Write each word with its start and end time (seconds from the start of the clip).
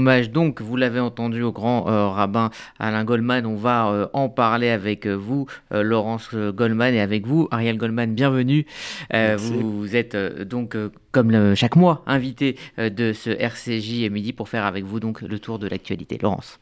hommage, 0.00 0.30
donc, 0.30 0.62
vous 0.62 0.76
l'avez 0.76 0.98
entendu, 0.98 1.42
au 1.42 1.52
grand 1.52 1.82
rabbin 1.82 2.48
Alain 2.78 3.04
Goldman. 3.04 3.44
On 3.44 3.54
va 3.54 4.08
en 4.14 4.30
parler 4.30 4.70
avec 4.70 5.06
vous, 5.06 5.46
Laurence 5.70 6.34
Goldman, 6.34 6.94
et 6.94 7.00
avec 7.00 7.26
vous, 7.26 7.48
Ariel 7.50 7.76
Goldman. 7.76 8.14
Bienvenue. 8.14 8.64
vous, 9.12 9.94
êtes 9.94 10.16
donc, 10.16 10.74
comme 11.12 11.54
chaque 11.54 11.76
mois, 11.76 12.02
invité 12.06 12.56
de 12.78 13.12
ce 13.12 13.28
RCJ 13.28 14.10
Midi 14.10 14.32
pour 14.32 14.48
faire 14.48 14.64
avec 14.64 14.84
vous 14.84 15.00
donc 15.00 15.20
le 15.20 15.38
tour 15.38 15.58
de 15.58 15.68
l'actualité. 15.68 16.18
Laurence. 16.22 16.58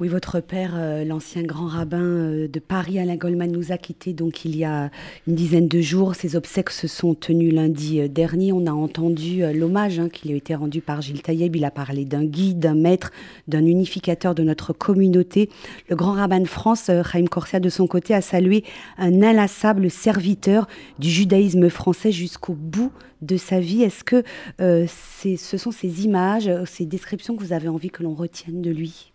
Oui, 0.00 0.08
votre 0.08 0.40
père, 0.40 0.72
euh, 0.74 1.04
l'ancien 1.04 1.44
grand 1.44 1.68
rabbin 1.68 2.02
euh, 2.02 2.48
de 2.48 2.58
Paris, 2.58 2.98
Alain 2.98 3.14
Goldman, 3.14 3.52
nous 3.52 3.70
a 3.70 3.78
quittés 3.78 4.12
donc 4.12 4.44
il 4.44 4.56
y 4.56 4.64
a 4.64 4.90
une 5.28 5.36
dizaine 5.36 5.68
de 5.68 5.80
jours. 5.80 6.16
Ses 6.16 6.34
obsèques 6.34 6.70
se 6.70 6.88
sont 6.88 7.14
tenues 7.14 7.52
lundi 7.52 8.00
euh, 8.00 8.08
dernier. 8.08 8.52
On 8.52 8.66
a 8.66 8.72
entendu 8.72 9.44
l'hommage 9.54 10.00
hein, 10.00 10.08
qui 10.08 10.26
lui 10.26 10.34
a 10.34 10.36
été 10.36 10.56
rendu 10.56 10.80
par 10.80 11.00
Gilles 11.00 11.22
Taïeb. 11.22 11.54
Il 11.54 11.64
a 11.64 11.70
parlé 11.70 12.04
d'un 12.04 12.24
guide, 12.24 12.58
d'un 12.58 12.74
maître, 12.74 13.12
d'un 13.46 13.64
unificateur 13.64 14.34
de 14.34 14.42
notre 14.42 14.72
communauté. 14.72 15.48
Le 15.88 15.94
grand 15.94 16.14
rabbin 16.14 16.40
de 16.40 16.48
France, 16.48 16.90
Chaim 17.12 17.26
Corsia, 17.26 17.60
de 17.60 17.68
son 17.68 17.86
côté, 17.86 18.14
a 18.14 18.20
salué 18.20 18.64
un 18.98 19.22
inlassable 19.22 19.92
serviteur 19.92 20.66
du 20.98 21.08
judaïsme 21.08 21.70
français 21.70 22.10
jusqu'au 22.10 22.54
bout 22.54 22.90
de 23.22 23.36
sa 23.36 23.60
vie. 23.60 23.82
Est-ce 23.82 24.02
que 24.02 24.24
ce 24.58 25.56
sont 25.56 25.70
ces 25.70 26.04
images, 26.04 26.50
ces 26.64 26.84
descriptions 26.84 27.36
que 27.36 27.44
vous 27.44 27.52
avez 27.52 27.68
envie 27.68 27.90
que 27.90 28.02
l'on 28.02 28.14
retienne 28.14 28.60
de 28.60 28.72
lui? 28.72 29.13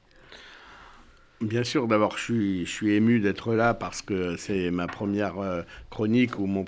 Bien 1.41 1.63
sûr, 1.63 1.87
d'abord, 1.87 2.17
je 2.17 2.23
suis, 2.23 2.65
je 2.65 2.85
ému 2.87 3.21
d'être 3.21 3.53
là 3.53 3.73
parce 3.73 4.01
que 4.01 4.35
c'est 4.35 4.71
ma 4.71 4.87
première 4.87 5.39
euh, 5.39 5.61
chronique 5.89 6.37
ou 6.37 6.45
mon 6.47 6.65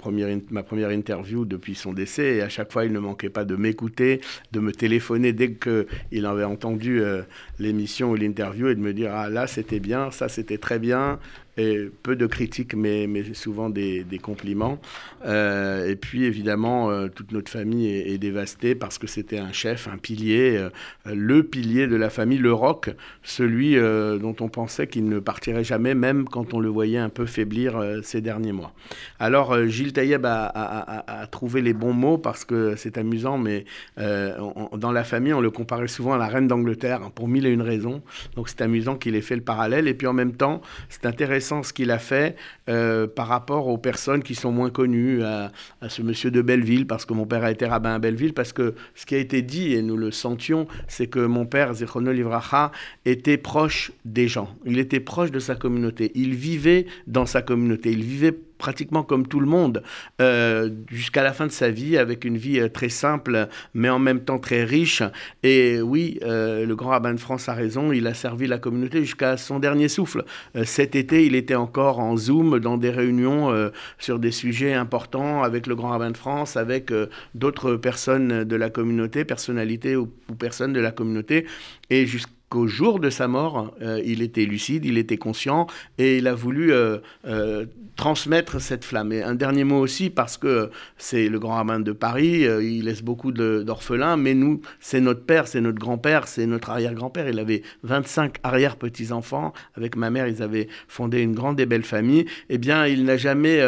ma 0.50 0.64
première 0.64 0.92
interview 0.92 1.44
depuis 1.44 1.76
son 1.76 1.92
décès. 1.92 2.36
Et 2.36 2.42
à 2.42 2.48
chaque 2.48 2.72
fois, 2.72 2.86
il 2.86 2.94
ne 2.94 3.00
manquait 3.00 3.30
pas 3.30 3.44
de 3.44 3.58
m'écouter, 3.58 4.22
de 4.54 4.62
me 4.62 4.72
téléphoner 4.72 5.34
dès 5.34 5.56
qu'il 5.56 6.26
avait 6.26 6.46
entendu 6.46 7.02
euh, 7.02 7.22
l'émission 7.60 8.12
ou 8.12 8.16
l'interview 8.16 8.70
et 8.70 8.76
de 8.76 8.80
me 8.80 8.94
dire 8.94 9.12
Ah 9.14 9.30
là, 9.30 9.46
c'était 9.46 9.82
bien, 9.82 10.10
ça, 10.10 10.30
c'était 10.30 10.58
très 10.58 10.80
bien 10.80 11.20
et 11.58 11.90
peu 12.04 12.16
de 12.16 12.26
critiques, 12.28 12.76
mais, 12.76 13.08
souvent 13.34 13.70
des, 13.70 14.06
compliments. 14.22 14.80
Euh, 15.26 15.90
et 15.90 15.96
puis 15.96 16.26
évidemment, 16.26 16.92
euh, 16.92 17.08
toute 17.08 17.32
notre 17.32 17.52
famille 17.52 17.88
est, 17.88 18.18
dévastée 18.18 18.76
parce 18.76 19.00
que 19.00 19.08
c'était 19.08 19.40
un 19.40 19.52
chef, 19.52 19.88
un 19.88 19.98
pilier, 19.98 20.58
euh, 20.58 20.70
le 21.12 21.44
pilier 21.44 21.88
de 21.88 21.96
la 21.96 22.10
famille, 22.10 22.38
le 22.38 22.54
roc, 22.54 22.92
celui 23.24 23.76
dont 23.76 24.36
on 24.40 24.48
pensait 24.48 24.88
qu'il 24.88 25.06
ne 25.10 25.20
partirait 25.20 25.64
jamais, 25.64 25.96
même 25.96 26.26
quand 26.26 26.54
on 26.54 26.60
le 26.60 26.70
voyait 26.70 27.00
un 27.00 27.10
peu 27.10 27.26
faiblir 27.26 27.82
ces 28.04 28.22
derniers 28.22 28.52
mois. 28.52 28.74
Alors 29.20 29.68
Gilles 29.68 29.94
Taïeb 29.94 30.26
a, 30.26 31.28
trouvé 31.32 31.62
les 31.62 31.74
bons 31.74 31.94
mots 31.94 32.18
parce 32.18 32.46
que 32.46 32.76
c'est 32.76 32.98
amusant, 32.98 33.38
mais 33.38 33.66
dans 33.98 34.92
la 34.92 35.04
famille, 35.04 35.34
on 35.34 35.42
le 35.42 35.52
comparait 35.52 35.88
souvent 35.88 36.14
à 36.14 36.18
la 36.18 36.28
reine 36.28 36.48
d'Angleterre 36.48 37.02
hein, 37.04 37.12
pour 37.14 37.28
mille 37.28 37.46
et 37.46 37.52
une 37.52 37.62
raisons. 37.62 38.02
Donc 38.36 38.50
c'est 38.50 38.62
amusant 38.62 38.96
qu'il 38.96 39.16
ait 39.16 39.22
fait 39.22 39.36
le 39.36 39.42
parallèle. 39.42 39.88
Et 39.88 39.94
puis 39.94 40.08
en 40.08 40.14
même 40.14 40.34
temps, 40.34 40.62
c'est 40.90 41.06
intéressant 41.06 41.41
ce 41.42 41.74
qu'il 41.74 41.92
a 41.92 42.00
fait 42.00 42.36
euh, 42.70 43.08
par 43.08 43.28
rapport 43.28 43.68
aux 43.68 43.78
personnes 43.78 44.24
qui 44.24 44.36
sont 44.36 44.52
moins 44.52 44.70
connues, 44.70 45.24
à, 45.24 45.52
ce 45.88 46.02
monsieur 46.02 46.32
de 46.32 46.42
Belleville, 46.42 46.88
parce 46.88 47.06
que 47.06 47.14
mon 47.14 47.26
père 47.26 47.44
a 47.44 47.52
été 47.52 47.66
rabbin 47.66 47.96
à 47.96 48.00
Belleville, 48.00 48.34
parce 48.34 48.54
que 48.54 48.76
ce 48.96 49.06
qui 49.06 49.16
a 49.16 49.18
été 49.18 49.42
dit, 49.42 49.74
et 49.74 49.82
nous 49.82 49.98
le 49.98 50.12
sentions, 50.12 50.68
c'est 50.88 51.08
que 51.08 51.20
mon 51.20 51.46
père, 51.46 51.74
Zechrono 51.74 52.12
Livracha, 52.12 52.72
était 53.06 53.38
proche 53.38 53.92
des 54.06 54.28
gens. 54.28 54.50
Il 54.66 54.80
était 54.80 55.00
proche 55.00 55.32
de 55.32 55.40
sa 55.40 55.56
communauté. 55.56 56.12
Il 56.16 56.36
vivait 56.36 56.86
dans 57.08 57.26
sa 57.26 57.42
communauté. 57.42 57.92
Il 57.92 58.04
vivait 58.04 58.38
pratiquement 58.62 59.02
comme 59.02 59.26
tout 59.26 59.40
le 59.40 59.48
monde, 59.48 59.82
euh, 60.22 60.70
jusqu'à 60.92 61.24
la 61.24 61.34
fin 61.34 61.48
de 61.48 61.52
sa 61.52 61.72
vie, 61.72 61.98
avec 61.98 62.26
une 62.26 62.38
vie 62.38 62.60
euh, 62.60 62.70
très 62.70 62.90
simple, 62.90 63.48
mais 63.74 63.90
en 63.90 63.98
même 63.98 64.22
temps 64.22 64.38
très 64.38 64.64
riche. 64.64 65.02
Et 65.42 65.82
oui, 65.82 66.20
euh, 66.22 66.64
le 66.68 66.76
grand 66.76 66.92
rabbin 66.92 67.16
de 67.16 67.20
France 67.20 67.50
a 67.50 67.54
raison, 67.54 67.92
il 67.92 68.06
a 68.06 68.14
servi 68.14 68.46
la 68.46 68.60
communauté 68.60 69.00
jusqu'à 69.00 69.36
son 69.36 69.58
dernier 69.58 69.88
souffle. 69.88 70.26
cet 70.64 70.96
été, 70.96 71.26
il 71.26 71.34
était 71.34 71.56
encore 71.56 71.98
en 72.00 72.16
Zoom 72.16 72.60
dans 72.60 72.78
des 72.78 72.92
réunions 72.92 73.72
sur 73.98 74.20
des 74.20 74.32
sujets 74.32 74.74
importants 74.74 75.42
avec 75.42 75.66
le 75.66 75.76
grand 75.76 75.90
rabbin 75.90 76.12
de 76.12 76.18
France, 76.18 76.56
avec 76.56 76.94
d'autres 77.34 77.76
personnes 77.76 78.44
de 78.44 78.56
la 78.56 78.70
communauté, 78.70 79.26
personnalités 79.26 79.96
ou, 79.96 80.12
ou 80.30 80.36
personnes 80.36 80.74
de 80.74 80.80
la 80.80 80.92
communauté. 80.92 81.48
Et 81.90 82.06
jusqu'à 82.06 82.41
qu'au 82.52 82.68
jour 82.68 83.00
de 83.00 83.10
sa 83.10 83.30
mort, 83.30 83.74
euh, 83.82 84.02
il 84.06 84.22
était 84.22 84.44
lucide, 84.44 84.84
il 84.84 84.98
était 84.98 85.16
conscient 85.16 85.68
et 85.98 86.18
il 86.18 86.28
a 86.28 86.36
voulu 86.36 86.74
euh, 86.74 86.98
euh, 87.26 87.66
transmettre 87.96 88.60
cette 88.60 88.84
flamme. 88.84 89.14
Et 89.14 89.24
un 89.24 89.36
dernier 89.36 89.64
mot 89.64 89.80
aussi, 89.80 90.10
parce 90.10 90.36
que 90.36 90.70
c'est 90.98 91.30
le 91.30 91.40
grand 91.40 91.56
rabbin 91.56 91.80
de 91.80 91.94
Paris, 91.94 92.42
il 92.42 92.86
laisse 92.86 93.04
beaucoup 93.04 93.32
d'orphelins, 93.32 94.18
mais 94.18 94.34
nous, 94.34 94.60
c'est 94.82 95.00
notre 95.00 95.24
père, 95.24 95.48
c'est 95.48 95.62
notre 95.62 95.80
grand-père, 95.80 96.28
c'est 96.28 96.46
notre 96.46 96.72
arrière-grand-père. 96.72 97.30
Il 97.30 97.40
avait 97.40 97.62
25 97.84 98.36
arrière-petits-enfants. 98.44 99.54
Avec 99.76 99.96
ma 99.96 100.10
mère, 100.10 100.28
ils 100.28 100.44
avaient 100.44 100.68
fondé 100.90 101.22
une 101.22 101.34
grande 101.34 101.60
et 101.60 101.66
belle 101.66 101.84
famille. 101.84 102.26
Eh 102.50 102.58
bien, 102.58 102.86
il 102.86 103.06
n'a 103.06 103.18
jamais 103.18 103.62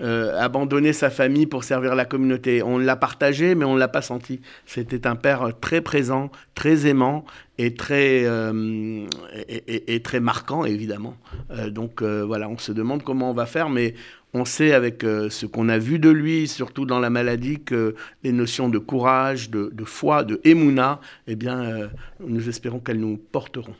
abandonné 0.00 0.92
sa 0.92 1.10
famille 1.10 1.46
pour 1.46 1.64
servir 1.64 1.96
la 1.96 2.04
communauté. 2.04 2.62
On 2.62 2.78
l'a 2.78 2.96
partagé, 2.96 3.56
mais 3.56 3.64
on 3.64 3.74
ne 3.74 3.80
l'a 3.80 3.88
pas 3.88 4.02
senti. 4.02 4.40
C'était 4.66 5.06
un 5.06 5.16
père 5.16 5.52
très 5.60 5.80
présent, 5.80 6.30
très 6.54 6.86
aimant 6.86 7.24
est 7.64 7.76
très, 7.76 8.24
euh, 8.24 9.06
est, 9.48 10.04
très 10.04 10.20
marquant, 10.20 10.64
évidemment. 10.64 11.16
Euh, 11.50 11.70
donc 11.70 12.02
euh, 12.02 12.24
voilà, 12.24 12.48
on 12.48 12.58
se 12.58 12.72
demande 12.72 13.02
comment 13.02 13.30
on 13.30 13.34
va 13.34 13.46
faire, 13.46 13.68
mais 13.68 13.94
on 14.32 14.44
sait 14.44 14.72
avec 14.72 15.02
ce 15.02 15.44
qu'on 15.44 15.68
a 15.68 15.78
vu 15.78 15.98
de 15.98 16.08
lui, 16.08 16.46
surtout 16.46 16.86
dans 16.86 17.00
la 17.00 17.10
maladie, 17.10 17.58
que 17.58 17.96
les 18.22 18.30
notions 18.30 18.68
de 18.68 18.78
courage, 18.78 19.50
de, 19.50 19.72
foi, 19.84 20.22
de 20.22 20.40
émouna, 20.44 21.00
eh 21.26 21.34
bien, 21.34 21.90
nous 22.24 22.48
espérons 22.48 22.78
qu'elles 22.78 23.00
nous 23.00 23.16
porteront. 23.16 23.74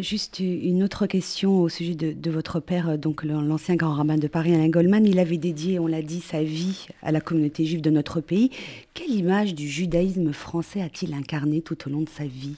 juste 0.00 0.40
une 0.40 0.82
autre 0.82 1.06
question 1.06 1.60
au 1.60 1.68
sujet 1.68 1.94
de, 1.94 2.30
votre 2.32 2.58
père, 2.58 2.98
donc 2.98 3.22
l'ancien 3.22 3.76
grand 3.76 3.94
rabbin 3.94 4.16
de 4.16 4.26
Paris, 4.26 4.56
Alain 4.56 4.70
Goldman. 4.70 5.06
Il 5.06 5.20
avait 5.20 5.38
dédié, 5.38 5.78
on 5.78 5.86
l'a 5.86 6.02
dit, 6.02 6.20
sa 6.20 6.42
vie 6.42 6.88
à 7.00 7.12
la 7.12 7.20
communauté 7.20 7.64
juive 7.64 7.80
de 7.80 7.90
notre 7.90 8.20
pays. 8.20 8.50
Quelle 8.92 9.12
image 9.12 9.54
du 9.54 9.68
judaïsme 9.68 10.32
français 10.32 10.82
a-t-il 10.82 11.14
incarné 11.14 11.60
tout 11.60 11.78
au 11.86 11.90
long 11.90 12.02
de 12.02 12.08
sa 12.08 12.24
vie? 12.24 12.56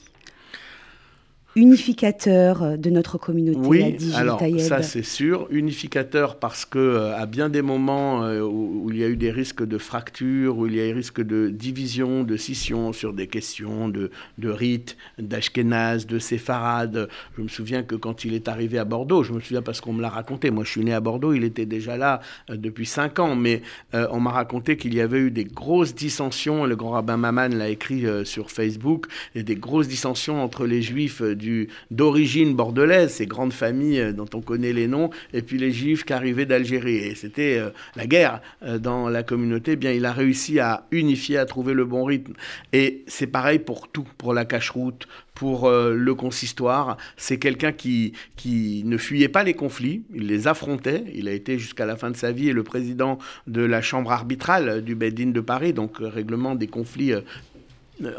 Unificateur 1.57 2.61
euh, 2.61 2.77
de 2.77 2.89
notre 2.91 3.17
communauté. 3.17 3.59
Oui, 3.59 3.97
alors 4.15 4.39
ça 4.59 4.83
c'est 4.83 5.03
sûr, 5.03 5.47
unificateur 5.49 6.35
parce 6.35 6.65
que 6.65 6.77
euh, 6.77 7.17
à 7.17 7.25
bien 7.25 7.49
des 7.49 7.63
moments 7.63 8.23
euh, 8.23 8.41
où, 8.41 8.89
il 8.91 8.99
y 8.99 9.03
a 9.03 9.07
eu 9.07 9.17
des 9.17 9.31
risques 9.31 9.65
de 9.65 9.77
fracture, 9.79 10.59
où 10.59 10.67
il 10.67 10.75
y 10.75 10.79
a 10.79 10.83
eu 10.85 10.89
des 10.89 10.93
risques 10.93 11.21
de 11.21 11.49
division, 11.49 12.23
de 12.23 12.37
scission 12.37 12.93
sur 12.93 13.11
des 13.11 13.27
questions 13.27 13.89
de, 13.89 14.11
de 14.37 14.49
rites, 14.49 14.97
d'Ashkenaz, 15.17 16.05
de 16.05 16.19
séfarade. 16.19 17.09
Je 17.35 17.41
me 17.41 17.47
souviens 17.47 17.81
que 17.81 17.95
quand 17.95 18.23
il 18.23 18.35
est 18.35 18.47
arrivé 18.47 18.77
à 18.77 18.85
Bordeaux, 18.85 19.23
je 19.23 19.33
me 19.33 19.39
souviens 19.39 19.63
parce 19.63 19.81
qu'on 19.81 19.93
me 19.93 20.01
l'a 20.01 20.09
raconté, 20.09 20.51
moi 20.51 20.63
je 20.63 20.69
suis 20.69 20.83
né 20.83 20.93
à 20.93 20.99
Bordeaux, 20.99 21.33
il 21.33 21.43
était 21.43 21.65
déjà 21.65 21.97
là 21.97 22.21
depuis 22.49 22.85
cinq 22.85 23.17
ans, 23.19 23.35
mais 23.35 23.63
on 23.93 24.19
m'a 24.19 24.31
raconté 24.31 24.77
qu'il 24.77 24.93
y 24.93 25.01
avait 25.01 25.19
eu 25.19 25.31
des 25.31 25.45
grosses 25.45 25.95
dissensions, 25.95 26.65
le 26.65 26.75
grand 26.75 26.91
rabbin 26.91 27.17
Maman 27.17 27.49
l'a 27.49 27.69
écrit 27.69 28.05
sur 28.25 28.51
Facebook, 28.51 29.07
et 29.33 29.43
des 29.43 29.55
grosses 29.55 29.87
dissensions 29.87 30.43
entre 30.43 30.65
les 30.65 30.81
juifs 30.81 31.21
du 31.21 31.46
d'origine 31.91 32.55
bordelaise, 32.55 33.11
ces 33.11 33.25
grandes 33.25 33.53
familles 33.53 33.99
euh, 33.99 34.13
dont 34.13 34.29
on 34.33 34.41
connaît 34.41 34.73
les 34.73 34.87
noms, 34.87 35.09
et 35.33 35.41
puis 35.41 35.57
les 35.57 35.71
juifs 35.71 36.03
qui 36.03 36.13
arrivaient 36.13 36.45
d'Algérie. 36.45 36.97
Et 36.97 37.15
c'était 37.15 37.57
euh, 37.57 37.69
la 37.95 38.07
guerre 38.07 38.41
euh, 38.63 38.77
dans 38.79 39.09
la 39.09 39.23
communauté. 39.23 39.73
Eh 39.73 39.75
bien, 39.75 39.91
il 39.91 40.05
a 40.05 40.11
réussi 40.11 40.59
à 40.59 40.85
unifier, 40.91 41.37
à 41.37 41.45
trouver 41.45 41.73
le 41.73 41.85
bon 41.85 42.03
rythme. 42.03 42.33
Et 42.73 43.03
c'est 43.07 43.27
pareil 43.27 43.59
pour 43.59 43.87
tout, 43.89 44.07
pour 44.17 44.33
la 44.33 44.45
cache-route, 44.45 45.07
pour 45.33 45.69
le 45.69 46.15
consistoire. 46.15 46.97
C'est 47.15 47.37
quelqu'un 47.37 47.71
qui, 47.71 48.13
qui 48.35 48.81
ne 48.85 48.97
fuyait 48.97 49.27
pas 49.27 49.43
les 49.43 49.53
conflits, 49.53 50.01
il 50.15 50.25
les 50.25 50.47
affrontait. 50.47 51.03
Il 51.13 51.27
a 51.27 51.31
été 51.31 51.59
jusqu'à 51.59 51.85
la 51.85 51.95
fin 51.95 52.09
de 52.09 52.17
sa 52.17 52.31
vie 52.31 52.51
le 52.51 52.63
président 52.63 53.19
de 53.45 53.61
la 53.61 53.83
chambre 53.83 54.11
arbitrale 54.11 54.83
du 54.83 54.95
Beddin 54.95 55.27
de 55.27 55.41
Paris, 55.41 55.73
donc 55.73 55.97
règlement 55.99 56.55
des 56.55 56.65
conflits 56.65 57.13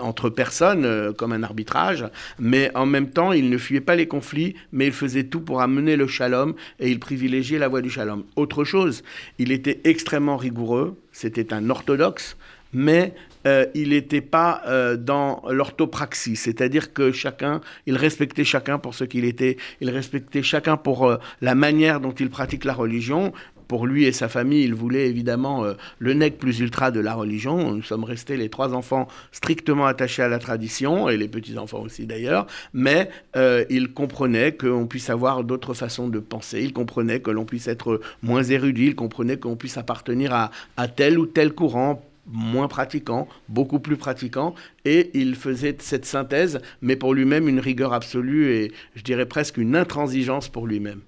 entre 0.01 0.31
personnes 0.31 0.85
euh, 0.85 1.13
comme 1.13 1.33
un 1.33 1.43
arbitrage, 1.43 2.05
mais 2.39 2.71
en 2.75 2.87
même 2.87 3.11
temps, 3.11 3.33
il 3.33 3.51
ne 3.51 3.59
fuyait 3.59 3.81
pas 3.81 3.97
les 3.97 4.09
conflits, 4.09 4.55
mais 4.73 4.87
il 4.87 4.93
faisait 4.93 5.25
tout 5.25 5.41
pour 5.41 5.61
amener 5.61 5.97
le 5.97 6.07
shalom 6.07 6.55
et 6.81 6.91
il 6.91 6.99
privilégiait 6.99 7.59
la 7.59 7.69
voie 7.69 7.83
du 7.83 7.91
shalom. 7.91 8.25
Autre 8.37 8.65
chose, 8.65 9.03
il 9.39 9.53
était 9.53 9.81
extrêmement 9.85 10.37
rigoureux, 10.37 10.99
c'était 11.13 11.53
un 11.53 11.71
orthodoxe, 11.71 12.37
mais 12.73 13.15
euh, 13.47 13.67
il 13.75 13.91
n'était 13.91 14.21
pas 14.21 14.63
dans 14.99 15.43
l'orthopraxie, 15.49 16.37
c'est-à-dire 16.37 16.93
que 16.93 17.13
chacun, 17.13 17.61
il 17.87 17.97
respectait 17.97 18.45
chacun 18.45 18.79
pour 18.79 18.95
ce 18.95 19.05
qu'il 19.05 19.25
était, 19.25 19.57
il 19.81 19.91
respectait 19.91 20.43
chacun 20.43 20.77
pour 20.77 21.17
la 21.41 21.55
manière 21.55 22.01
dont 22.01 22.13
il 22.13 22.31
pratique 22.31 22.65
la 22.65 22.75
religion, 22.75 23.33
pour 23.69 23.87
lui 23.87 24.07
et 24.07 24.13
sa 24.13 24.29
famille, 24.29 24.65
il 24.65 24.75
voulait 24.75 25.07
évidemment 25.09 25.65
euh, 25.65 25.75
le 25.99 26.15
nec 26.15 26.39
plus 26.39 26.59
ultra 26.61 26.91
de 26.91 27.01
la 27.01 27.15
religion. 27.15 27.73
Nous 27.73 27.83
sommes 27.83 28.05
restés 28.05 28.37
les 28.37 28.49
trois 28.49 28.75
enfants 28.75 29.07
strictement 29.31 29.87
attachés 29.87 30.23
à 30.23 30.29
la 30.29 30.39
tradition, 30.39 31.09
et 31.09 31.17
les 31.17 31.29
petits-enfants 31.29 31.81
aussi 31.81 32.07
d'ailleurs, 32.07 32.47
mais 32.73 33.11
euh, 33.37 33.65
il 33.71 33.93
comprenait 33.93 34.53
qu'on 34.53 34.87
puisse 34.87 35.11
avoir 35.11 35.45
d'autres 35.45 35.75
façons 35.75 36.09
de 36.09 36.19
penser, 36.19 36.63
il 36.63 36.73
comprenait 36.73 37.21
que 37.21 37.31
l'on 37.31 37.45
puisse 37.45 37.69
être 37.69 38.01
moins 38.23 38.43
érudit, 38.43 38.87
il 38.87 38.95
comprenait 38.95 39.37
qu'on 39.37 39.57
puisse 39.57 39.77
appartenir 39.77 40.33
à, 40.33 40.89
tel 40.89 41.19
ou 41.19 41.27
tel 41.27 41.53
courant, 41.53 42.03
moins 42.27 42.69
pratiquant, 42.69 43.29
beaucoup 43.49 43.81
plus 43.81 43.97
pratiquant, 43.97 44.55
et 44.85 45.11
il 45.15 45.35
faisait 45.35 45.77
cette 45.79 46.05
synthèse, 46.05 46.61
mais 46.81 46.97
pour 46.97 47.15
lui-même 47.15 47.49
une 47.49 47.61
rigueur 47.61 47.93
absolue 47.93 48.53
et 48.53 48.73
je 48.95 49.03
dirais 49.03 49.27
presque 49.27 49.59
une 49.59 49.77
intransigeance 49.77 50.49
pour 50.49 50.67
lui-même. 50.67 51.01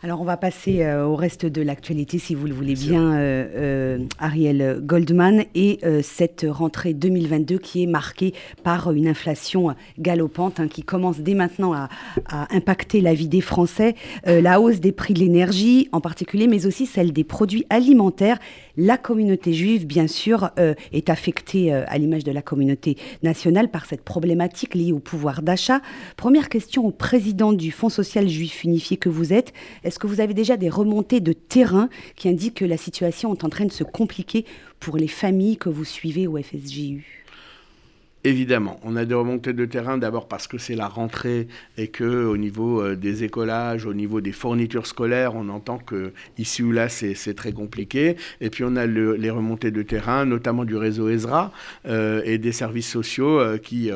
Alors 0.00 0.20
on 0.20 0.24
va 0.24 0.36
passer 0.36 0.84
euh, 0.84 1.04
au 1.04 1.16
reste 1.16 1.44
de 1.44 1.60
l'actualité 1.60 2.20
si 2.20 2.36
vous 2.36 2.46
le 2.46 2.54
voulez 2.54 2.74
bien, 2.74 3.14
euh, 3.14 3.46
euh, 3.56 3.98
Ariel 4.20 4.78
Goldman, 4.80 5.44
et 5.56 5.80
cette 6.02 6.46
rentrée 6.48 6.94
2022 6.94 7.58
qui 7.58 7.82
est 7.82 7.86
marquée 7.86 8.32
par 8.62 8.92
une 8.92 9.08
inflation 9.08 9.74
galopante 9.98 10.60
hein, 10.60 10.68
qui 10.68 10.84
commence 10.84 11.18
dès 11.18 11.34
maintenant 11.34 11.72
à, 11.72 11.88
à, 12.26 12.54
impacter 12.54 13.00
la 13.00 13.12
vie 13.12 13.26
des 13.26 13.40
Français, 13.40 13.96
la 14.24 14.60
hausse 14.60 14.78
des 14.78 14.92
prix 14.92 15.14
de 15.14 15.18
l'énergie 15.18 15.88
en 15.90 16.00
particulier, 16.00 16.46
mais 16.46 16.66
aussi 16.66 16.86
celle 16.86 17.12
des 17.12 17.24
produits 17.24 17.66
alimentaires. 17.70 18.38
La 18.76 18.96
communauté 18.96 19.52
juive, 19.52 19.86
bien 19.86 20.06
sûr, 20.06 20.50
est 20.92 21.10
affectée 21.10 21.72
à 21.72 21.98
l'image 21.98 22.22
de 22.22 22.30
la 22.30 22.42
communauté 22.42 22.96
nationale 23.22 23.68
par 23.70 23.86
cette 23.86 24.02
problématique 24.02 24.74
liée 24.74 24.92
au 24.92 25.00
pouvoir 25.00 25.42
d'achat. 25.42 25.80
Première 26.16 26.48
question 26.48 26.86
au 26.86 26.92
président 26.92 27.52
du 27.52 27.72
Fonds 27.72 27.88
social 27.88 28.28
juif 28.28 28.62
unifié 28.62 28.96
que 28.96 29.08
vous 29.08 29.32
êtes. 29.32 29.52
Est-ce 29.88 29.98
que 29.98 30.06
vous 30.06 30.20
avez 30.20 30.34
déjà 30.34 30.58
des 30.58 30.68
remontées 30.68 31.20
de 31.20 31.32
terrain 31.32 31.88
qui 32.14 32.28
indiquent 32.28 32.56
que 32.56 32.66
la 32.66 32.76
situation 32.76 33.34
est 33.34 33.42
en 33.42 33.48
train 33.48 33.64
de 33.64 33.72
se 33.72 33.84
compliquer 33.84 34.44
pour 34.80 34.98
les 34.98 35.08
familles 35.08 35.56
que 35.56 35.70
vous 35.70 35.86
suivez 35.86 36.26
au 36.26 36.36
FSJU 36.36 37.24
Évidemment, 38.24 38.78
on 38.82 38.96
a 38.96 39.06
des 39.06 39.14
remontées 39.14 39.54
de 39.54 39.64
terrain 39.64 39.96
d'abord 39.96 40.28
parce 40.28 40.46
que 40.46 40.58
c'est 40.58 40.74
la 40.74 40.88
rentrée 40.88 41.48
et 41.78 41.86
que 41.86 42.26
au 42.26 42.36
niveau 42.36 42.82
euh, 42.82 42.96
des 42.96 43.24
écolages, 43.24 43.86
au 43.86 43.94
niveau 43.94 44.20
des 44.20 44.32
fournitures 44.32 44.86
scolaires, 44.86 45.36
on 45.36 45.48
entend 45.48 45.78
que 45.78 46.12
ici 46.36 46.62
ou 46.62 46.72
là 46.72 46.90
c'est 46.90 47.14
très 47.34 47.52
compliqué. 47.52 48.16
Et 48.42 48.50
puis 48.50 48.64
on 48.66 48.76
a 48.76 48.84
les 48.84 49.30
remontées 49.30 49.70
de 49.70 49.82
terrain, 49.82 50.26
notamment 50.26 50.66
du 50.66 50.76
réseau 50.76 51.08
Ezra 51.08 51.52
euh, 51.86 52.20
et 52.24 52.36
des 52.36 52.52
services 52.52 52.90
sociaux 52.90 53.38
euh, 53.38 53.56
qui 53.56 53.90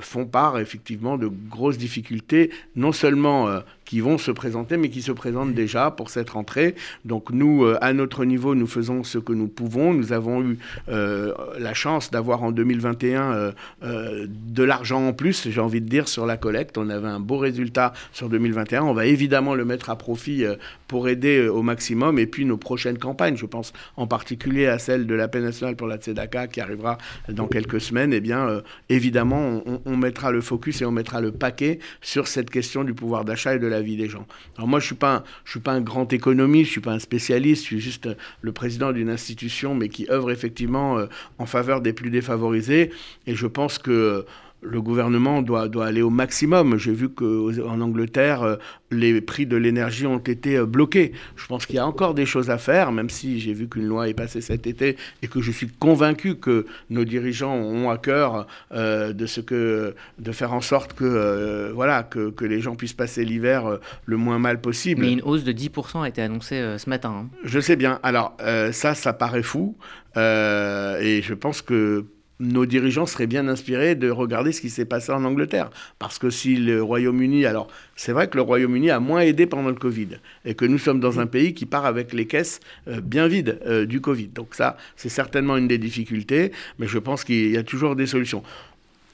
font 0.00 0.26
part 0.26 0.60
effectivement 0.60 1.18
de 1.18 1.26
grosses 1.26 1.78
difficultés, 1.78 2.50
non 2.76 2.92
seulement 2.92 3.48
qui 3.86 4.00
vont 4.00 4.18
se 4.18 4.30
présenter, 4.32 4.76
mais 4.76 4.90
qui 4.90 5.00
se 5.00 5.12
présentent 5.12 5.54
déjà 5.54 5.90
pour 5.90 6.10
cette 6.10 6.30
rentrée. 6.30 6.74
Donc 7.04 7.30
nous, 7.30 7.64
euh, 7.64 7.78
à 7.80 7.92
notre 7.92 8.24
niveau, 8.24 8.54
nous 8.54 8.66
faisons 8.66 9.04
ce 9.04 9.18
que 9.18 9.32
nous 9.32 9.46
pouvons. 9.46 9.94
Nous 9.94 10.12
avons 10.12 10.42
eu 10.42 10.58
euh, 10.88 11.32
la 11.58 11.72
chance 11.72 12.10
d'avoir 12.10 12.42
en 12.42 12.50
2021 12.50 13.52
euh, 13.82 14.26
de 14.28 14.62
l'argent 14.62 15.06
en 15.06 15.12
plus, 15.12 15.48
j'ai 15.48 15.60
envie 15.60 15.80
de 15.80 15.88
dire, 15.88 16.08
sur 16.08 16.26
la 16.26 16.36
collecte. 16.36 16.76
On 16.76 16.90
avait 16.90 17.06
un 17.06 17.20
beau 17.20 17.38
résultat 17.38 17.92
sur 18.12 18.28
2021. 18.28 18.82
On 18.82 18.92
va 18.92 19.06
évidemment 19.06 19.54
le 19.54 19.64
mettre 19.64 19.88
à 19.88 19.96
profit 19.96 20.44
pour 20.88 21.08
aider 21.08 21.46
au 21.46 21.62
maximum. 21.62 22.18
Et 22.18 22.26
puis 22.26 22.44
nos 22.44 22.56
prochaines 22.56 22.98
campagnes, 22.98 23.36
je 23.36 23.46
pense 23.46 23.72
en 23.96 24.08
particulier 24.08 24.66
à 24.66 24.80
celle 24.80 25.06
de 25.06 25.14
la 25.14 25.28
paix 25.28 25.40
nationale 25.40 25.76
pour 25.76 25.86
la 25.86 25.96
Tzedaka 25.96 26.48
qui 26.48 26.60
arrivera 26.60 26.98
dans 27.28 27.46
quelques 27.46 27.80
semaines, 27.80 28.12
eh 28.12 28.20
bien 28.20 28.62
évidemment, 28.88 29.62
on, 29.64 29.80
on 29.84 29.96
mettra 29.96 30.32
le 30.32 30.40
focus 30.40 30.82
et 30.82 30.84
on 30.84 30.90
mettra 30.90 31.20
le 31.20 31.30
paquet 31.30 31.78
sur 32.00 32.26
cette 32.26 32.50
question 32.50 32.82
du 32.82 32.94
pouvoir 32.94 33.24
d'achat 33.24 33.54
et 33.54 33.58
de 33.60 33.66
la 33.66 33.75
la 33.76 33.82
vie 33.82 33.96
des 33.96 34.08
gens. 34.08 34.26
Alors 34.56 34.68
moi, 34.68 34.80
je 34.80 34.86
suis 34.86 34.96
suis 35.44 35.60
pas 35.60 35.72
un 35.72 35.80
grand 35.80 36.12
économiste, 36.12 36.66
je 36.66 36.72
suis 36.72 36.80
pas 36.80 36.92
un 36.92 36.98
spécialiste, 36.98 37.62
je 37.62 37.66
suis 37.66 37.80
juste 37.80 38.08
le 38.40 38.52
président 38.52 38.92
d'une 38.92 39.10
institution, 39.10 39.74
mais 39.74 39.88
qui 39.88 40.06
œuvre 40.10 40.30
effectivement 40.30 40.98
euh, 40.98 41.06
en 41.38 41.46
faveur 41.46 41.80
des 41.80 41.92
plus 41.92 42.10
défavorisés. 42.10 42.90
Et 43.26 43.34
je 43.34 43.46
pense 43.46 43.78
que 43.78 44.24
le 44.62 44.80
gouvernement 44.80 45.42
doit, 45.42 45.68
doit 45.68 45.86
aller 45.86 46.02
au 46.02 46.10
maximum. 46.10 46.78
J'ai 46.78 46.92
vu 46.92 47.08
qu'en 47.08 47.80
Angleterre, 47.80 48.42
euh, 48.42 48.56
les 48.90 49.20
prix 49.20 49.46
de 49.46 49.56
l'énergie 49.56 50.06
ont 50.06 50.18
été 50.18 50.56
euh, 50.56 50.66
bloqués. 50.66 51.12
Je 51.36 51.46
pense 51.46 51.66
qu'il 51.66 51.76
y 51.76 51.78
a 51.78 51.86
encore 51.86 52.14
des 52.14 52.26
choses 52.26 52.50
à 52.50 52.58
faire, 52.58 52.92
même 52.92 53.10
si 53.10 53.38
j'ai 53.40 53.52
vu 53.52 53.68
qu'une 53.68 53.86
loi 53.86 54.08
est 54.08 54.14
passée 54.14 54.40
cet 54.40 54.66
été 54.66 54.96
et 55.22 55.28
que 55.28 55.40
je 55.40 55.50
suis 55.52 55.68
convaincu 55.68 56.36
que 56.36 56.66
nos 56.90 57.04
dirigeants 57.04 57.54
ont 57.54 57.90
à 57.90 57.98
cœur 57.98 58.46
euh, 58.72 59.12
de, 59.12 59.26
ce 59.26 59.40
que, 59.40 59.94
de 60.18 60.32
faire 60.32 60.52
en 60.52 60.60
sorte 60.60 60.94
que, 60.94 61.70
voilà, 61.74 62.02
que, 62.02 62.30
que, 62.30 62.44
les 62.44 62.60
gens 62.60 62.76
puissent 62.76 62.92
passer 62.92 63.24
l'hiver 63.24 63.78
le 64.04 64.16
moins 64.16 64.38
mal 64.38 64.60
possible. 64.60 65.02
Mais 65.02 65.12
une 65.12 65.22
hausse 65.22 65.44
de 65.44 65.52
10% 65.52 66.02
a 66.02 66.08
été 66.08 66.22
annoncée 66.22 66.76
ce 66.78 66.88
matin. 66.88 67.24
Hein. 67.24 67.28
Je 67.44 67.60
sais 67.60 67.76
bien. 67.76 67.98
Alors, 68.02 68.36
ça, 68.72 68.94
ça 68.94 69.12
paraît 69.12 69.42
fou. 69.42 69.76
et 70.16 71.20
je 71.22 71.34
pense 71.34 71.60
que 71.60 72.04
nos 72.40 72.66
dirigeants 72.66 73.06
seraient 73.06 73.26
bien 73.26 73.48
inspirés 73.48 73.94
de 73.94 74.10
regarder 74.10 74.52
ce 74.52 74.60
qui 74.60 74.70
s'est 74.70 74.84
passé 74.84 75.12
en 75.12 75.24
Angleterre. 75.24 75.70
Parce 75.98 76.18
que 76.18 76.30
si 76.30 76.56
le 76.56 76.82
Royaume-Uni, 76.82 77.46
alors 77.46 77.68
c'est 77.94 78.12
vrai 78.12 78.28
que 78.28 78.36
le 78.36 78.42
Royaume-Uni 78.42 78.90
a 78.90 79.00
moins 79.00 79.20
aidé 79.20 79.46
pendant 79.46 79.68
le 79.68 79.74
Covid, 79.74 80.08
et 80.44 80.54
que 80.54 80.64
nous 80.64 80.78
sommes 80.78 81.00
dans 81.00 81.20
un 81.20 81.26
pays 81.26 81.54
qui 81.54 81.66
part 81.66 81.86
avec 81.86 82.12
les 82.12 82.26
caisses 82.26 82.60
euh, 82.88 83.00
bien 83.00 83.28
vides 83.28 83.58
euh, 83.66 83.86
du 83.86 84.00
Covid. 84.00 84.28
Donc 84.28 84.54
ça, 84.54 84.76
c'est 84.96 85.08
certainement 85.08 85.56
une 85.56 85.68
des 85.68 85.78
difficultés, 85.78 86.52
mais 86.78 86.86
je 86.86 86.98
pense 86.98 87.24
qu'il 87.24 87.50
y 87.50 87.56
a 87.56 87.62
toujours 87.62 87.96
des 87.96 88.06
solutions. 88.06 88.42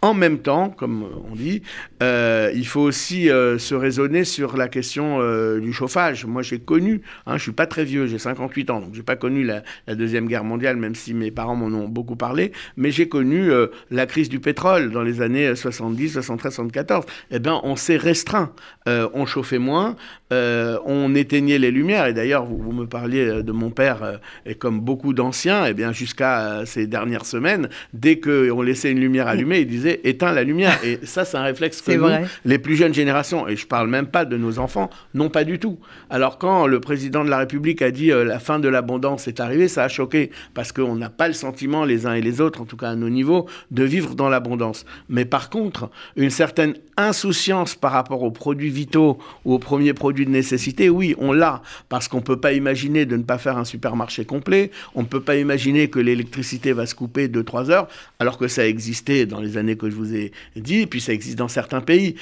En 0.04 0.14
même 0.14 0.40
temps, 0.40 0.68
comme 0.68 1.06
on 1.30 1.36
dit, 1.36 1.62
euh, 2.02 2.50
il 2.56 2.66
faut 2.66 2.80
aussi 2.80 3.30
euh, 3.30 3.56
se 3.56 3.76
raisonner 3.76 4.24
sur 4.24 4.56
la 4.56 4.66
question 4.66 5.18
euh, 5.20 5.60
du 5.60 5.72
chauffage. 5.72 6.26
Moi, 6.26 6.42
j'ai 6.42 6.58
connu, 6.58 7.02
hein, 7.24 7.36
je 7.36 7.42
suis 7.44 7.52
pas 7.52 7.68
très 7.68 7.84
vieux, 7.84 8.08
j'ai 8.08 8.18
58 8.18 8.70
ans, 8.70 8.80
donc 8.80 8.94
j'ai 8.94 9.04
pas 9.04 9.14
connu 9.14 9.44
la, 9.44 9.62
deuxième 9.94 10.26
guerre 10.26 10.42
mondiale, 10.42 10.76
même 10.76 10.96
si 10.96 11.14
mes 11.14 11.30
parents 11.30 11.54
m'en 11.54 11.66
ont 11.66 11.86
beaucoup 11.86 12.16
parlé, 12.16 12.50
mais 12.76 12.90
j'ai 12.90 13.08
connu 13.08 13.48
la 13.92 14.06
crise 14.06 14.28
du 14.28 14.40
pétrole 14.40 14.90
dans 14.90 15.02
les 15.02 15.20
années 15.20 15.54
70, 15.54 16.14
73, 16.14 16.52
74. 16.52 17.04
Eh 17.30 17.38
bien, 17.38 17.60
on 17.62 17.76
s'est 17.76 17.96
restreint, 17.96 18.52
on 18.86 19.26
chauffait 19.26 19.58
moins, 19.58 19.94
on 20.30 21.14
éteignait 21.14 21.58
les 21.58 21.70
lumières. 21.70 22.06
Et 22.06 22.12
d'ailleurs, 22.12 22.44
vous, 22.44 22.72
me 22.72 22.86
parliez 22.86 23.42
de 23.42 23.52
mon 23.52 23.70
père, 23.70 24.20
et 24.46 24.54
comme 24.54 24.80
beaucoup 24.80 25.12
d'anciens, 25.12 25.66
eh 25.66 25.74
bien, 25.74 25.92
jusqu'à 25.92 26.62
ces 26.66 26.86
dernières 26.86 27.26
semaines, 27.26 27.68
dès 27.92 28.18
qu'on 28.18 28.62
laissait 28.62 28.90
une 28.90 29.00
lumière 29.00 29.28
allumée, 29.28 29.60
il 29.60 29.66
disait 29.66 29.91
éteins 30.04 30.32
la 30.32 30.44
lumière. 30.44 30.78
Et 30.84 31.00
ça, 31.04 31.24
c'est 31.24 31.36
un 31.36 31.42
réflexe 31.42 31.82
que 31.82 31.92
nous, 31.92 32.26
les 32.44 32.58
plus 32.58 32.76
jeunes 32.76 32.94
générations, 32.94 33.48
et 33.48 33.56
je 33.56 33.66
parle 33.66 33.88
même 33.88 34.06
pas 34.06 34.24
de 34.24 34.36
nos 34.36 34.58
enfants, 34.58 34.90
non 35.14 35.28
pas 35.28 35.44
du 35.44 35.58
tout. 35.58 35.78
Alors 36.10 36.38
quand 36.38 36.66
le 36.66 36.80
président 36.80 37.24
de 37.24 37.30
la 37.30 37.38
République 37.38 37.82
a 37.82 37.90
dit 37.90 38.10
euh, 38.10 38.24
la 38.24 38.38
fin 38.38 38.58
de 38.58 38.68
l'abondance 38.68 39.28
est 39.28 39.40
arrivée, 39.40 39.68
ça 39.68 39.84
a 39.84 39.88
choqué 39.88 40.30
parce 40.54 40.72
qu'on 40.72 40.96
n'a 40.96 41.10
pas 41.10 41.28
le 41.28 41.34
sentiment, 41.34 41.84
les 41.84 42.06
uns 42.06 42.14
et 42.14 42.20
les 42.20 42.40
autres, 42.40 42.60
en 42.60 42.64
tout 42.64 42.76
cas 42.76 42.90
à 42.90 42.94
nos 42.94 43.08
niveaux, 43.08 43.46
de 43.70 43.84
vivre 43.84 44.14
dans 44.14 44.28
l'abondance. 44.28 44.84
Mais 45.08 45.24
par 45.24 45.50
contre, 45.50 45.90
une 46.16 46.30
certaine 46.30 46.74
insouciance 46.96 47.74
par 47.74 47.92
rapport 47.92 48.22
aux 48.22 48.30
produits 48.30 48.70
vitaux 48.70 49.18
ou 49.44 49.54
aux 49.54 49.58
premiers 49.58 49.94
produits 49.94 50.26
de 50.26 50.30
nécessité, 50.30 50.88
oui, 50.90 51.14
on 51.18 51.32
l'a, 51.32 51.62
parce 51.88 52.08
qu'on 52.08 52.18
ne 52.18 52.22
peut 52.22 52.40
pas 52.40 52.52
imaginer 52.52 53.06
de 53.06 53.16
ne 53.16 53.22
pas 53.22 53.38
faire 53.38 53.56
un 53.56 53.64
supermarché 53.64 54.24
complet, 54.24 54.70
on 54.94 55.02
ne 55.02 55.06
peut 55.06 55.20
pas 55.20 55.36
imaginer 55.36 55.88
que 55.88 55.98
l'électricité 55.98 56.72
va 56.72 56.86
se 56.86 56.94
couper 56.94 57.28
2-3 57.28 57.70
heures, 57.70 57.88
alors 58.18 58.38
que 58.38 58.48
ça 58.48 58.66
existait 58.66 59.26
dans 59.26 59.40
les 59.40 59.56
années 59.56 59.76
que 59.82 59.90
je 59.90 59.96
vous 59.96 60.14
ai 60.14 60.32
dit, 60.56 60.80
et 60.80 60.86
puis 60.86 61.00
ça 61.00 61.12
existe 61.12 61.36
dans 61.36 61.48
certains 61.48 61.80
pays. 61.80 62.16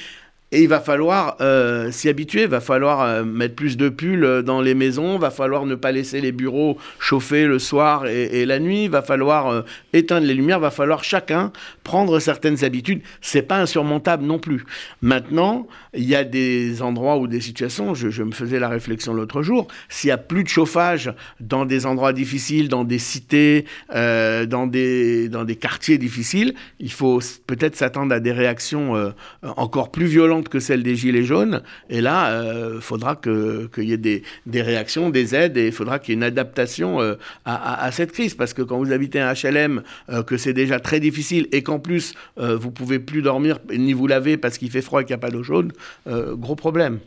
Et 0.53 0.63
il 0.63 0.67
va 0.67 0.81
falloir 0.81 1.37
euh, 1.39 1.91
s'y 1.91 2.09
habituer, 2.09 2.41
il 2.41 2.49
va 2.49 2.59
falloir 2.59 2.99
euh, 2.99 3.23
mettre 3.23 3.55
plus 3.55 3.77
de 3.77 3.87
pulls 3.87 4.25
euh, 4.25 4.41
dans 4.41 4.59
les 4.59 4.73
maisons, 4.73 5.15
il 5.15 5.21
va 5.21 5.31
falloir 5.31 5.65
ne 5.65 5.75
pas 5.75 5.93
laisser 5.93 6.19
les 6.19 6.33
bureaux 6.33 6.77
chauffer 6.99 7.45
le 7.45 7.57
soir 7.57 8.05
et, 8.05 8.45
la 8.45 8.59
nuit, 8.59 8.83
il 8.83 8.89
va 8.89 9.01
falloir 9.01 9.63
éteindre 9.93 10.27
les 10.27 10.33
lumières, 10.33 10.57
il 10.57 10.63
va 10.63 10.71
falloir 10.71 11.05
chacun 11.05 11.53
prendre 11.83 12.19
certaines 12.19 12.65
habitudes. 12.65 13.01
C'est 13.21 13.43
pas 13.43 13.59
insurmontable 13.59 14.25
non 14.25 14.39
plus. 14.39 14.65
Maintenant, 15.01 15.67
il 15.93 16.03
y 16.03 16.15
a 16.15 16.25
des 16.25 16.81
endroits 16.81 17.17
ou 17.17 17.27
des 17.27 17.39
situations, 17.39 17.93
je, 17.93 18.23
me 18.23 18.31
faisais 18.31 18.59
la 18.59 18.67
réflexion 18.67 19.13
l'autre 19.13 19.43
jour, 19.43 19.67
s'il 19.87 20.09
y 20.09 20.11
a 20.11 20.17
plus 20.17 20.43
de 20.43 20.49
chauffage 20.49 21.13
dans 21.39 21.65
des 21.65 21.85
endroits 21.85 22.13
difficiles, 22.13 22.67
dans 22.67 22.83
des 22.83 22.99
cités, 22.99 23.65
dans 23.93 24.67
des 24.67 25.57
quartiers 25.59 25.97
difficiles, 25.97 26.55
il 26.79 26.91
faut 26.91 27.19
peut-être 27.47 27.77
s'attendre 27.77 28.13
à 28.13 28.19
des 28.19 28.33
réactions 28.33 29.13
encore 29.43 29.91
plus 29.91 30.07
violentes 30.07 30.40
que 30.49 30.59
celle 30.59 30.83
des 30.83 30.95
Gilets 30.95 31.23
jaunes. 31.23 31.61
Et 31.89 32.01
là, 32.01 32.29
il 32.29 32.47
euh, 32.47 32.81
faudra 32.81 33.15
qu'il 33.15 33.69
y 33.83 33.93
ait 33.93 33.97
des, 33.97 34.23
réactions, 34.61 35.09
des 35.09 35.35
aides, 35.35 35.57
et 35.57 35.67
il 35.67 35.71
faudra 35.71 35.99
qu'il 35.99 36.09
y 36.09 36.13
ait 36.13 36.17
une 36.17 36.23
adaptation 36.23 37.01
euh, 37.01 37.15
à, 37.45 37.91
cette 37.91 38.11
crise. 38.11 38.33
Parce 38.33 38.53
que 38.53 38.61
quand 38.61 38.77
vous 38.77 38.91
habitez 38.91 39.19
un 39.19 39.33
HLM, 39.33 39.83
euh, 40.09 40.23
que 40.23 40.37
c'est 40.37 40.53
déjà 40.53 40.79
très 40.79 40.99
difficile, 40.99 41.47
et 41.51 41.63
qu'en 41.63 41.79
plus, 41.79 42.13
vous 42.37 42.71
pouvez 42.71 42.99
plus 42.99 43.21
dormir 43.21 43.59
ni 43.73 43.93
vous 43.93 44.07
laver 44.07 44.37
parce 44.37 44.57
qu'il 44.57 44.69
fait 44.71 44.81
froid 44.81 45.01
et 45.01 45.05
qu'il 45.05 45.13
n'y 45.13 45.19
a 45.19 45.21
pas 45.21 45.29
d'eau 45.29 45.43
chaude, 45.43 45.73
gros 46.07 46.55
problème. 46.55 46.99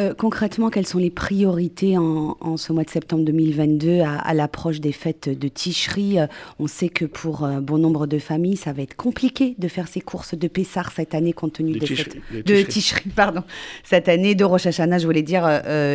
Euh, 0.00 0.14
concrètement, 0.14 0.70
quelles 0.70 0.86
sont 0.86 0.98
les 0.98 1.10
priorités 1.10 1.98
en, 1.98 2.56
ce 2.56 2.72
mois 2.72 2.84
de 2.84 2.90
septembre 2.90 3.24
2022 3.24 4.00
à, 4.00 4.34
l'approche 4.34 4.80
des 4.80 4.92
fêtes 4.92 5.28
de 5.28 5.48
Ticherie? 5.48 6.20
Euh, 6.20 6.26
On 6.58 6.66
sait 6.66 6.88
que 6.88 7.04
pour 7.04 7.44
euh, 7.44 7.60
bon 7.60 7.78
nombre 7.78 8.06
de 8.06 8.18
familles, 8.18 8.56
ça 8.56 8.72
va 8.72 8.82
être 8.82 8.96
compliqué 8.96 9.54
de 9.58 9.68
faire 9.68 9.88
ses 9.88 10.00
courses 10.00 10.34
de 10.34 10.48
Pessar 10.48 10.92
cette 10.92 11.14
année 11.14 11.32
compte 11.32 11.54
tenu 11.54 11.78
de, 11.78 11.86
cette, 11.86 12.16
de 12.32 12.62
Ticherie, 12.62 13.10
pardon, 13.10 13.42
cette 13.82 14.08
année 14.08 14.34
de 14.34 14.44
Rosh 14.44 14.66
Hashanah, 14.66 14.98
je 14.98 15.06
voulais 15.06 15.22
dire, 15.22 15.46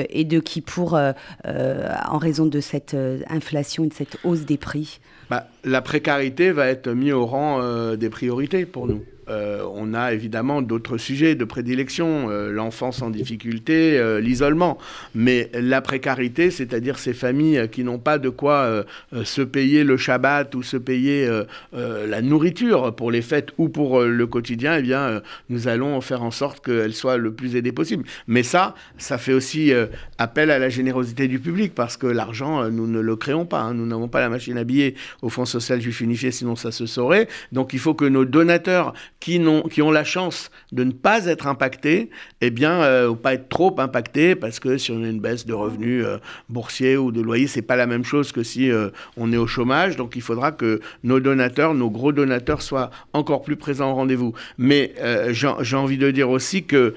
et 0.10 0.24
de 0.26 0.40
qui 0.40 0.62
pour 0.62 0.94
en 0.96 2.18
raison 2.18 2.46
de 2.46 2.60
cette 2.60 2.96
inflation 3.30 3.84
et 3.84 3.88
de 3.88 3.94
cette 3.94 4.18
hausse 4.24 4.42
des 4.42 4.58
prix. 4.58 5.00
Bah, 5.30 5.48
la 5.64 5.82
précarité 5.82 6.52
va 6.52 6.68
être 6.68 6.90
mise 6.90 7.14
au 7.14 7.26
rang 7.26 7.96
des 7.96 8.10
priorités 8.10 8.66
pour 8.66 8.88
nous. 8.88 9.04
Euh, 9.30 9.64
on 9.74 9.94
a 9.94 10.14
évidemment 10.14 10.62
d'autres 10.62 10.98
sujets 10.98 11.36
de 11.36 11.46
prédilection, 11.46 12.30
euh, 12.30 12.52
l'enfance 12.52 13.02
en 13.02 13.10
difficulté, 13.10 13.74
l'isolement. 14.22 14.78
Mais 15.16 15.50
la 15.54 15.82
précarité, 15.82 16.52
c'est-à-dire 16.52 16.98
ces 16.98 17.14
familles 17.14 17.70
qui 17.72 17.84
n'ont 17.84 18.00
pas 18.00 18.18
de 18.18 18.30
quoi 18.30 18.86
se 19.24 19.42
payer 19.42 19.84
le 19.84 19.98
Shabbat 19.98 20.54
ou 20.56 20.64
se 20.64 20.78
payer 20.78 21.30
la 21.74 22.22
nourriture 22.22 22.96
pour 22.96 23.12
les 23.12 23.22
fêtes 23.22 23.50
ou 23.58 23.70
pour 23.70 24.02
le 24.02 24.28
quotidien, 24.28 24.78
eh 24.78 24.82
bien, 24.82 25.22
nous 25.50 25.68
allons 25.68 26.00
faire 26.02 26.24
en 26.24 26.32
sorte 26.32 26.64
qu'elles 26.66 26.94
soient 26.94 27.18
le 27.18 27.34
plus 27.34 27.56
aidées 27.56 27.72
possible. 27.72 28.06
Mais 28.28 28.44
ça, 28.44 28.76
ça 28.98 29.18
fait 29.18 29.34
aussi 29.34 29.72
appel 30.18 30.52
à 30.52 30.60
la 30.60 30.70
générosité 30.70 31.28
du 31.28 31.40
public 31.40 31.74
parce 31.76 31.98
que 31.98 32.08
l'argent, 32.08 32.70
nous 32.70 32.88
ne 32.88 33.00
le 33.00 33.16
créons 33.16 33.46
pas. 33.46 33.62
Hein. 33.62 33.74
Nous 33.74 33.86
n'avons 33.86 34.08
pas 34.08 34.20
la 34.20 34.30
machine 34.30 34.58
à 34.58 34.64
billets 34.64 34.96
au 35.22 35.30
social 35.54 35.80
juif 35.80 36.02
unifié, 36.02 36.32
sinon 36.32 36.56
ça 36.56 36.72
se 36.72 36.86
saurait. 36.86 37.28
Donc 37.52 37.74
il 37.74 37.80
faut 37.80 37.94
que 37.94 38.06
nos 38.06 38.26
donateurs 38.26 38.94
qui, 39.20 39.40
ont, 39.40 39.64
qui 39.64 39.82
ont 39.82 39.92
la 39.92 40.04
chance 40.04 40.52
de 40.72 40.84
ne 40.84 40.92
pas 40.92 41.26
être 41.28 41.48
impactés, 41.48 42.10
eh 42.42 42.50
bien, 42.50 42.82
euh, 42.82 43.10
ou 43.10 43.16
pas 43.16 43.36
être 43.36 43.50
trop 43.50 43.74
impactés, 43.80 44.36
parce 44.36 44.60
que 44.60 44.78
si 44.78 44.92
on 44.92 45.04
a 45.04 45.08
une 45.08 45.20
baisse 45.20 45.46
de 45.46 45.54
revenus 45.54 46.04
euh, 46.06 46.18
boursiers 46.50 46.98
ou 46.98 47.12
de 47.12 47.22
loyers, 47.22 47.48
c'est 47.48 47.62
pas 47.62 47.76
la 47.76 47.88
même 47.88 48.04
chose 48.04 48.32
que 48.32 48.44
si 48.44 48.72
euh, 48.72 48.90
on 49.18 49.32
est 49.32 49.38
au 49.38 49.48
chômage. 49.48 49.96
Donc 49.96 50.16
il 50.16 50.22
faudra 50.22 50.52
que 50.52 50.82
nos 51.04 51.20
donateurs, 51.20 51.74
nos 51.74 51.90
gros 51.90 52.12
donateurs, 52.12 52.62
soient 52.62 52.90
encore 53.14 53.44
plus 53.44 53.56
présents 53.56 53.92
au 53.92 53.96
rendez-vous. 53.96 54.34
Mais 54.58 54.94
j'ai 55.32 55.76
envie 55.76 55.98
de 55.98 56.12
dire 56.12 56.30
aussi 56.30 56.64
que 56.64 56.94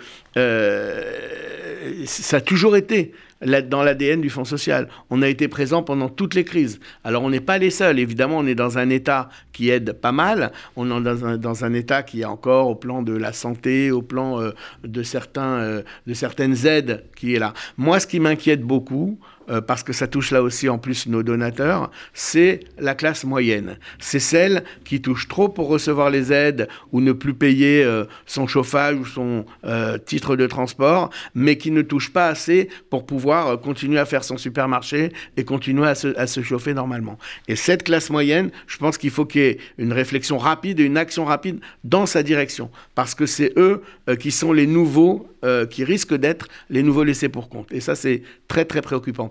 ça 2.06 2.36
a 2.36 2.40
toujours 2.40 2.76
été 2.76 3.12
dans 3.42 3.82
l'ADN 3.82 4.20
du 4.20 4.30
Fonds 4.30 4.44
social. 4.44 4.88
On 5.10 5.22
a 5.22 5.28
été 5.28 5.48
présent 5.48 5.82
pendant 5.82 6.08
toutes 6.08 6.34
les 6.34 6.44
crises. 6.44 6.80
Alors 7.04 7.22
on 7.22 7.30
n'est 7.30 7.40
pas 7.40 7.58
les 7.58 7.70
seuls. 7.70 7.98
Évidemment, 7.98 8.38
on 8.38 8.46
est 8.46 8.54
dans 8.54 8.78
un 8.78 8.90
État 8.90 9.28
qui 9.52 9.70
aide 9.70 9.92
pas 9.92 10.12
mal. 10.12 10.52
On 10.76 10.86
est 10.86 11.02
dans 11.02 11.24
un, 11.26 11.36
dans 11.36 11.64
un 11.64 11.74
État 11.74 12.02
qui 12.02 12.22
est 12.22 12.26
encore 12.26 12.68
au 12.68 12.74
plan 12.74 13.02
de 13.02 13.12
la 13.12 13.32
santé, 13.32 13.90
au 13.90 14.02
plan 14.02 14.40
euh, 14.40 14.50
euh, 14.84 15.82
de 16.06 16.14
certaines 16.14 16.66
aides 16.66 17.04
qui 17.16 17.34
est 17.34 17.38
là. 17.38 17.52
Moi, 17.76 18.00
ce 18.00 18.06
qui 18.06 18.20
m'inquiète 18.20 18.62
beaucoup, 18.62 19.18
euh, 19.48 19.60
parce 19.60 19.82
que 19.82 19.92
ça 19.92 20.06
touche 20.06 20.32
là 20.32 20.42
aussi 20.42 20.68
en 20.68 20.78
plus 20.78 21.06
nos 21.06 21.22
donateurs, 21.22 21.90
c'est 22.14 22.60
la 22.78 22.94
classe 22.94 23.24
moyenne. 23.24 23.78
C'est 23.98 24.18
celle 24.18 24.64
qui 24.84 25.00
touche 25.00 25.28
trop 25.28 25.48
pour 25.48 25.68
recevoir 25.68 26.10
les 26.10 26.32
aides 26.32 26.68
ou 26.92 27.00
ne 27.00 27.12
plus 27.12 27.34
payer 27.34 27.84
euh, 27.84 28.04
son 28.26 28.46
chauffage 28.46 28.96
ou 28.96 29.04
son 29.04 29.46
euh, 29.64 29.98
titre 29.98 30.36
de 30.36 30.46
transport, 30.46 31.10
mais 31.34 31.58
qui 31.58 31.70
ne 31.70 31.82
touche 31.82 32.12
pas 32.12 32.26
assez 32.26 32.68
pour 32.90 33.06
pouvoir 33.06 33.60
continuer 33.60 33.98
à 33.98 34.04
faire 34.04 34.24
son 34.24 34.36
supermarché 34.36 35.12
et 35.36 35.44
continuer 35.44 35.86
à 35.86 35.94
se, 35.94 36.16
à 36.18 36.26
se, 36.26 36.42
chauffer 36.42 36.74
normalement. 36.74 37.18
Et 37.48 37.56
cette 37.56 37.84
classe 37.84 38.10
moyenne, 38.10 38.50
je 38.66 38.78
pense 38.78 38.98
qu'il 38.98 39.10
faut 39.10 39.26
qu'il 39.26 39.42
y 39.42 39.44
ait 39.44 39.58
une 39.78 39.92
réflexion 39.92 40.38
rapide 40.38 40.80
et 40.80 40.84
une 40.84 40.96
action 40.96 41.24
rapide 41.24 41.60
dans 41.84 42.06
sa 42.06 42.22
direction, 42.22 42.70
parce 42.94 43.14
que 43.14 43.26
c'est 43.26 43.52
eux 43.56 43.82
qui 44.18 44.30
sont 44.30 44.52
les 44.52 44.66
nouveaux, 44.66 45.28
qui 45.70 45.84
risquent 45.84 46.14
d'être 46.14 46.48
les 46.70 46.82
nouveaux 46.82 47.04
laissés 47.04 47.28
pour 47.28 47.48
compte. 47.48 47.72
Et 47.72 47.80
ça, 47.80 47.94
c'est 47.94 48.22
très 48.48 48.64
très 48.64 48.82
préoccupant 48.82 49.28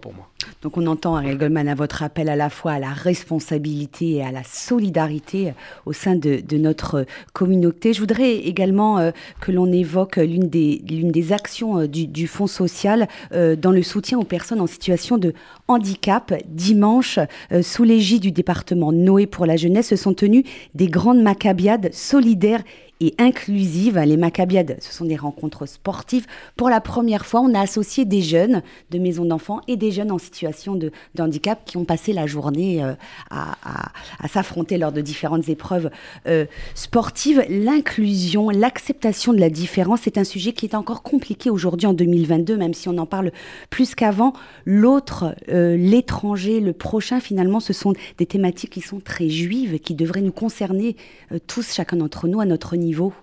Donc 0.62 0.78
on 0.78 0.88
entend, 0.88 1.16
Ariel 1.16 1.38
Goldman, 1.38 1.68
à 1.68 1.76
votre 1.76 2.04
appel 2.04 2.30
à 2.30 2.36
la 2.36 2.50
fois 2.50 2.74
à 2.74 2.80
la 2.80 2.92
responsabilité 2.92 4.14
et 4.14 4.24
à 4.24 4.32
la 4.32 4.44
solidarité 4.44 5.54
au 5.86 5.94
sein 5.94 6.16
de, 6.16 6.42
notre 6.58 7.06
communauté. 7.34 7.94
Je 7.94 8.00
voudrais 8.00 8.36
également 8.36 8.98
euh, 8.98 9.12
que 9.42 9.52
l'on 9.52 9.72
évoque 9.72 10.18
l'une 10.18 10.50
des, 10.50 11.34
actions 11.34 11.80
euh, 11.80 11.88
du, 11.88 12.28
Fonds 12.28 12.48
social 12.48 13.08
euh, 13.34 13.56
dans 13.56 13.72
le 13.72 13.84
soutien 13.84 14.18
aux 14.18 14.24
personnes 14.24 14.62
en 14.62 14.68
situation 14.68 15.18
de 15.18 15.34
handicap. 15.68 16.34
Dimanche, 16.48 17.20
sous 17.62 17.84
l'égide 17.84 18.22
du 18.22 18.32
département 18.32 18.92
Noé 18.92 19.28
pour 19.28 19.46
la 19.46 19.56
jeunesse, 19.56 19.90
se 19.90 19.96
sont 19.96 20.14
tenues 20.14 20.44
des 20.74 20.88
grandes 20.88 21.22
macabiades 21.22 21.94
solidaires 21.94 22.64
et 23.02 23.14
inclusive. 23.18 24.00
Les 24.00 24.18
Maccabiades, 24.18 24.78
ce 24.80 24.94
sont 24.94 25.06
des 25.06 25.16
rencontres 25.16 25.66
sportives. 25.66 26.26
Pour 26.56 26.70
la 26.70 26.82
première 26.82 27.26
fois, 27.26 27.42
on 27.42 27.54
a 27.54 27.60
associé 27.60 28.06
des 28.06 28.22
jeunes 28.22 28.62
de 28.92 29.00
maisons 29.00 29.26
d'enfants 29.26 29.62
et 29.68 29.76
des 29.76 29.92
jeunes 29.92 30.12
en 30.12 30.18
situation 30.18 30.76
de, 30.76 30.92
handicap 31.20 31.62
qui 31.66 31.78
ont 31.78 31.86
passé 31.86 32.14
la 32.14 32.26
journée 32.26 32.84
euh, 32.84 32.94
à, 33.30 33.56
s'affronter 34.28 34.78
lors 34.78 34.92
de 34.92 35.02
différentes 35.02 35.50
épreuves 35.50 35.90
euh, 36.28 36.46
sportives. 36.74 37.44
L'inclusion, 37.50 38.50
l'acceptation 38.50 39.34
de 39.34 39.40
la 39.40 39.50
différence, 39.50 40.02
c'est 40.04 40.18
un 40.18 40.24
sujet 40.24 40.54
qui 40.54 40.66
est 40.66 40.76
encore 40.76 41.04
compliqué 41.04 41.50
aujourd'hui 41.50 41.88
en 41.88 41.94
2022, 41.94 42.58
même 42.58 42.74
si 42.74 42.90
on 42.90 42.98
en 42.98 43.06
parle 43.06 43.32
plus 43.70 43.96
qu'avant. 43.96 44.34
L'autre, 44.66 45.36
euh, 45.56 45.76
l'étranger, 45.78 46.60
le 46.60 46.74
prochain, 46.74 47.20
finalement, 47.20 47.60
ce 47.60 47.74
sont 47.74 47.94
des 48.18 48.26
thématiques 48.26 48.72
qui 48.72 48.82
sont 48.82 49.00
très 49.00 49.30
juives, 49.30 49.80
qui 49.80 49.96
devraient 49.96 50.22
nous 50.22 50.32
concerner 50.32 50.96
tous, 51.48 51.74
chacun 51.74 51.98
d'entre 51.98 52.28
nous, 52.28 52.42
à 52.42 52.46
notre 52.46 52.76
niveau 52.76 53.14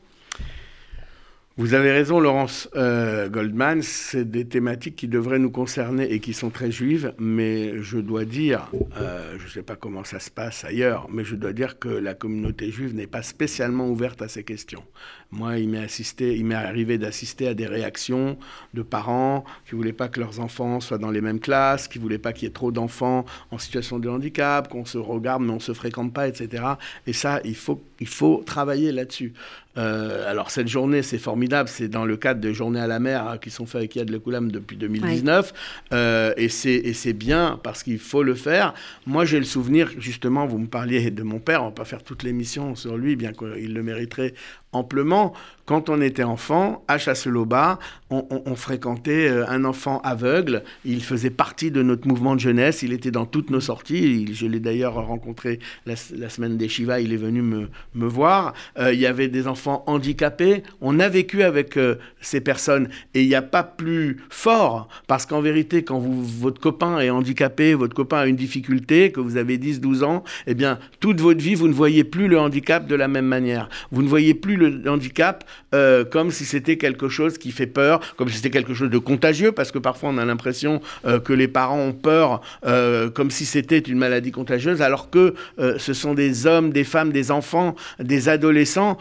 vous 1.59 1.75
avez 1.75 1.93
raison, 1.93 2.19
Laurence 2.19 2.71
euh, 2.77 3.29
Goldman, 3.29 3.83
c'est 3.83 4.25
des 4.25 4.47
thématiques 4.47 4.97
qui 4.97 5.07
devraient 5.07 5.39
nous 5.39 5.51
concerner 5.51 6.11
et 6.11 6.19
qui 6.19 6.33
sont 6.33 6.49
très 6.49 6.71
juives, 6.71 7.13
mais 7.19 7.83
je 7.83 7.99
dois 7.99 8.25
dire, 8.25 8.71
euh, 8.97 9.35
je 9.39 9.45
ne 9.45 9.51
sais 9.51 9.63
pas 9.63 9.77
comment 9.77 10.03
ça 10.03 10.19
se 10.19 10.31
passe 10.31 10.65
ailleurs, 10.65 11.09
mais 11.13 11.25
je 11.25 11.37
dois 11.37 11.53
dire 11.53 11.79
que 11.79 11.91
la 11.91 12.15
communauté 12.15 12.71
juive 12.71 12.95
n'est 12.95 13.07
pas 13.07 13.23
spécialement 13.23 13.87
ouverte 13.91 14.23
à 14.23 14.29
ces 14.29 14.45
questions. 14.45 14.83
Moi, 15.31 15.59
il 15.59 15.69
m'est 15.69 16.55
arrivé 16.55 16.97
d'assister 16.97 17.49
à 17.49 17.55
des 17.55 17.67
réactions 17.67 18.39
de 18.73 18.83
parents 18.83 19.45
qui 19.69 19.75
voulaient 19.75 19.93
pas 19.93 20.09
que 20.09 20.21
leurs 20.21 20.41
enfants 20.41 20.81
soient 20.81 20.99
dans 20.99 21.11
les 21.11 21.21
mêmes 21.21 21.41
classes, 21.41 21.87
qui 21.87 21.99
voulaient 21.99 22.19
pas 22.19 22.33
qu'il 22.33 22.45
y 22.45 22.51
ait 22.51 22.55
trop 22.55 22.73
d'enfants 22.73 23.27
en 23.51 23.59
situation 23.59 23.99
de 23.99 24.09
handicap, 24.09 24.69
qu'on 24.69 24.87
se 24.87 24.99
regarde 24.99 25.43
mais 25.43 25.53
on 25.53 25.61
se 25.61 25.75
fréquente 25.75 26.15
pas, 26.15 26.29
etc. 26.29 26.65
Et 27.07 27.13
ça, 27.13 27.41
il 27.45 27.55
faut 27.55 28.43
travailler 28.47 28.91
là-dessus. 28.91 29.35
Euh, 29.79 30.31
alors 30.31 30.51
cette 30.51 30.69
journée, 30.69 31.03
c'est 31.03 31.19
formidable, 31.19 31.69
c'est 31.69 31.89
dans 31.89 32.05
le 32.05 32.17
cadre 32.17 32.41
des 32.41 32.53
journées 32.53 32.81
à 32.81 32.87
la 32.87 32.99
mer 32.99 33.27
hein, 33.27 33.39
qui 33.39 33.51
sont 33.51 33.67
faites 33.67 33.81
avec 33.81 33.97
Yad 33.97 34.11
Lekoulam 34.11 34.51
depuis 34.51 34.77
2019, 34.77 35.53
euh, 35.93 36.35
et 36.37 36.49
c'est 36.49 37.13
bien 37.13 37.59
parce 37.63 37.83
qu'il 37.83 37.99
faut 37.99 38.23
le 38.23 38.35
faire. 38.35 38.75
Moi, 39.07 39.25
j'ai 39.25 39.39
le 39.39 39.45
souvenir, 39.45 39.91
justement, 39.99 40.47
vous 40.47 40.59
me 40.59 40.67
parliez 40.67 41.11
de 41.11 41.23
mon 41.23 41.39
père, 41.39 41.63
on 41.63 41.67
va 41.67 41.73
pas 41.73 41.85
faire 41.85 42.03
toute 42.03 42.23
l'émission 42.23 42.75
sur 42.75 42.97
lui, 42.97 43.17
bien 43.17 43.33
qu'il 43.33 43.73
le 43.73 43.83
mériterait 43.83 44.35
amplement 44.73 45.35
quand 45.65 45.89
on 45.89 46.01
était 46.01 46.25
enfant, 46.25 46.85
à 46.89 46.99
Chasseloba, 46.99 47.79
on, 48.11 48.27
on, 48.29 48.55
fréquentait 48.57 49.29
euh, 49.29 49.49
un 49.49 49.65
enfant 49.65 50.01
aveugle. 50.03 50.65
Il 50.85 51.03
faisait 51.03 51.31
partie 51.31 51.71
de 51.71 51.83
notre 51.83 52.07
mouvement 52.07 52.35
de 52.35 52.41
jeunesse. 52.41 52.83
Il 52.83 52.93
était 52.93 53.11
dans 53.11 53.27
toutes 53.27 53.49
nos 53.49 53.61
sorties. 53.61 54.35
je 54.35 54.47
l'ai 54.47 54.61
d'ailleurs 54.61 54.95
rencontré 54.95 55.61
la, 55.87 55.97
semaine 55.97 56.57
des 56.57 56.69
Shiva. 56.69 57.01
Il 57.01 57.13
est 57.13 57.17
venu 57.17 57.43
me, 57.43 57.69
voir. 57.95 58.55
Euh, 58.79 58.93
il 58.93 59.01
y 59.01 59.07
avait 59.07 59.29
des 59.29 59.47
enfants 59.47 59.85
handicapés. 59.87 60.63
On 60.81 60.99
a 60.99 61.09
vécu 61.09 61.43
avec 61.43 61.77
euh, 61.77 61.95
ces 62.21 62.41
personnes. 62.41 62.89
Et 63.15 63.23
il 63.23 63.29
n'y 63.29 63.35
a 63.35 63.43
pas 63.43 63.63
plus 63.63 64.19
fort. 64.29 64.89
Parce 65.07 65.27
qu'en 65.27 65.41
vérité, 65.41 65.85
quand 65.85 66.01
votre 66.01 66.61
copain 66.61 66.99
est 66.99 67.11
handicapé, 67.11 67.75
votre 67.75 67.95
copain 67.95 68.19
a 68.19 68.27
une 68.27 68.37
difficulté, 68.37 69.13
que 69.13 69.21
vous 69.21 69.37
avez 69.37 69.59
10, 69.59 69.81
12 69.81 70.03
ans, 70.03 70.25
eh 70.47 70.55
bien, 70.55 70.79
toute 71.01 71.21
votre 71.21 71.41
vie, 71.41 71.55
vous 71.55 71.69
ne 71.69 71.73
voyez 71.73 72.05
plus 72.05 72.29
le 72.29 72.39
handicap 72.39 72.87
de 72.87 72.95
la 72.97 73.09
même 73.09 73.27
manière. 73.27 73.69
Vous 73.91 74.03
ne 74.03 74.09
voyez 74.09 74.35
plus 74.35 74.57
le 74.57 74.62
handicap 74.87 75.45
euh, 75.75 76.05
comme 76.05 76.31
si 76.31 76.45
c'était 76.45 76.77
quelque 76.77 77.09
chose 77.09 77.39
qui 77.39 77.51
fait 77.51 77.67
peur, 77.67 78.01
comme 78.17 78.29
si 78.29 78.37
c'était 78.37 78.51
quelque 78.51 78.75
chose 78.75 78.91
de 78.91 78.99
contagieux, 78.99 79.53
parce 79.53 79.73
que 79.73 79.79
parfois 79.79 80.11
on 80.11 80.19
a 80.19 80.25
l'impression 80.25 80.81
euh, 81.07 81.19
que 81.19 81.33
les 81.33 81.49
parents 81.49 81.81
ont 81.81 81.93
peur 81.93 82.43
euh, 82.67 83.09
comme 83.11 83.31
si 83.31 83.47
c'était 83.47 83.79
une 83.79 83.99
maladie 83.99 84.33
contagieuse, 84.33 84.83
alors 84.83 85.11
que 85.11 85.35
ce 85.79 85.93
sont 85.93 86.15
des 86.15 86.47
hommes, 86.47 86.71
des 86.71 86.85
femmes, 86.85 87.13
des 87.13 87.31
enfants, 87.31 87.75
des 87.99 88.29
adolescents 88.29 88.99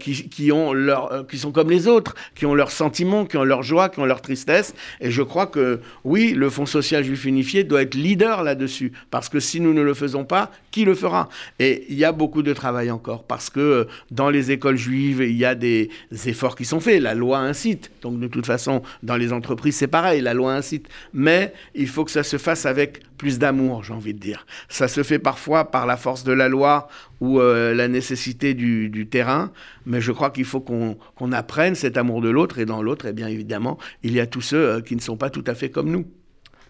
qui, 0.00 0.28
qui, 0.28 0.52
ont 0.52 0.72
leur, 0.72 1.26
qui 1.26 1.38
sont 1.38 1.52
comme 1.52 1.70
les 1.70 1.88
autres, 1.88 2.14
qui 2.34 2.46
ont 2.46 2.54
leurs 2.54 2.70
sentiments, 2.70 3.24
qui 3.26 3.36
ont 3.36 3.44
leur 3.44 3.62
joie, 3.62 3.88
qui 3.88 4.00
ont 4.00 4.04
leur 4.04 4.22
tristesse. 4.22 4.74
Et 5.00 5.10
je 5.10 5.22
crois 5.22 5.46
que 5.46 5.80
oui, 6.04 6.32
le 6.32 6.50
Fonds 6.50 6.66
social 6.66 7.04
juif 7.04 7.24
unifié 7.24 7.64
doit 7.64 7.82
être 7.82 7.94
leader 7.94 8.42
là-dessus, 8.42 8.92
parce 9.10 9.28
que 9.28 9.40
si 9.40 9.60
nous 9.60 9.74
ne 9.74 9.82
le 9.82 9.94
faisons 9.94 10.24
pas, 10.24 10.50
qui 10.70 10.84
le 10.84 10.94
fera? 10.94 11.28
Et 11.58 11.84
il 11.88 11.96
y 11.96 12.04
a 12.04 12.12
beaucoup 12.12 12.42
de 12.42 12.52
travail 12.52 12.90
encore, 12.90 13.24
parce 13.24 13.50
que 13.50 13.86
dans 14.10 14.30
les 14.30 14.50
écoles 14.50 14.76
juives, 14.76 14.94
il 15.10 15.36
y 15.36 15.44
a 15.44 15.54
des 15.54 15.90
efforts 16.26 16.56
qui 16.56 16.64
sont 16.64 16.80
faits. 16.80 17.02
La 17.02 17.14
loi 17.14 17.38
incite. 17.38 17.90
Donc 18.02 18.18
de 18.20 18.26
toute 18.26 18.46
façon, 18.46 18.82
dans 19.02 19.16
les 19.16 19.32
entreprises, 19.32 19.76
c'est 19.76 19.88
pareil, 19.88 20.20
la 20.20 20.34
loi 20.34 20.54
incite. 20.54 20.88
Mais 21.12 21.52
il 21.74 21.88
faut 21.88 22.04
que 22.04 22.10
ça 22.10 22.22
se 22.22 22.38
fasse 22.38 22.66
avec 22.66 23.02
plus 23.16 23.38
d'amour, 23.38 23.84
j'ai 23.84 23.92
envie 23.92 24.14
de 24.14 24.18
dire. 24.18 24.46
Ça 24.68 24.88
se 24.88 25.02
fait 25.02 25.18
parfois 25.18 25.70
par 25.70 25.86
la 25.86 25.96
force 25.96 26.24
de 26.24 26.32
la 26.32 26.48
loi 26.48 26.88
ou 27.20 27.40
euh, 27.40 27.74
la 27.74 27.88
nécessité 27.88 28.54
du, 28.54 29.06
terrain, 29.10 29.52
mais 29.86 30.00
je 30.00 30.12
crois 30.12 30.30
qu'il 30.30 30.44
faut 30.44 30.60
qu'on 30.60 31.32
apprenne 31.32 31.74
cet 31.74 31.96
amour 31.96 32.20
de 32.20 32.28
l'autre, 32.28 32.58
et 32.58 32.66
dans 32.66 32.82
l'autre, 32.82 33.06
eh 33.06 33.12
bien 33.12 33.28
évidemment, 33.28 33.78
il 34.02 34.12
y 34.12 34.20
a 34.20 34.26
tous 34.26 34.40
ceux 34.40 34.56
euh, 34.56 34.80
qui 34.80 34.96
ne 34.96 35.00
sont 35.00 35.16
pas 35.16 35.30
tout 35.30 35.44
à 35.46 35.54
fait 35.54 35.70
comme 35.70 35.90
nous. 35.90 36.06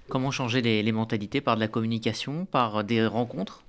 Comment 0.09 0.31
changer 0.31 0.61
les 0.61 0.93
mentalités? 0.93 1.41
Par 1.41 1.57
de 1.57 1.61
la 1.61 1.69
communication, 1.69 2.45
par 2.45 2.85
des 2.85 3.07
rencontres? 3.07 3.64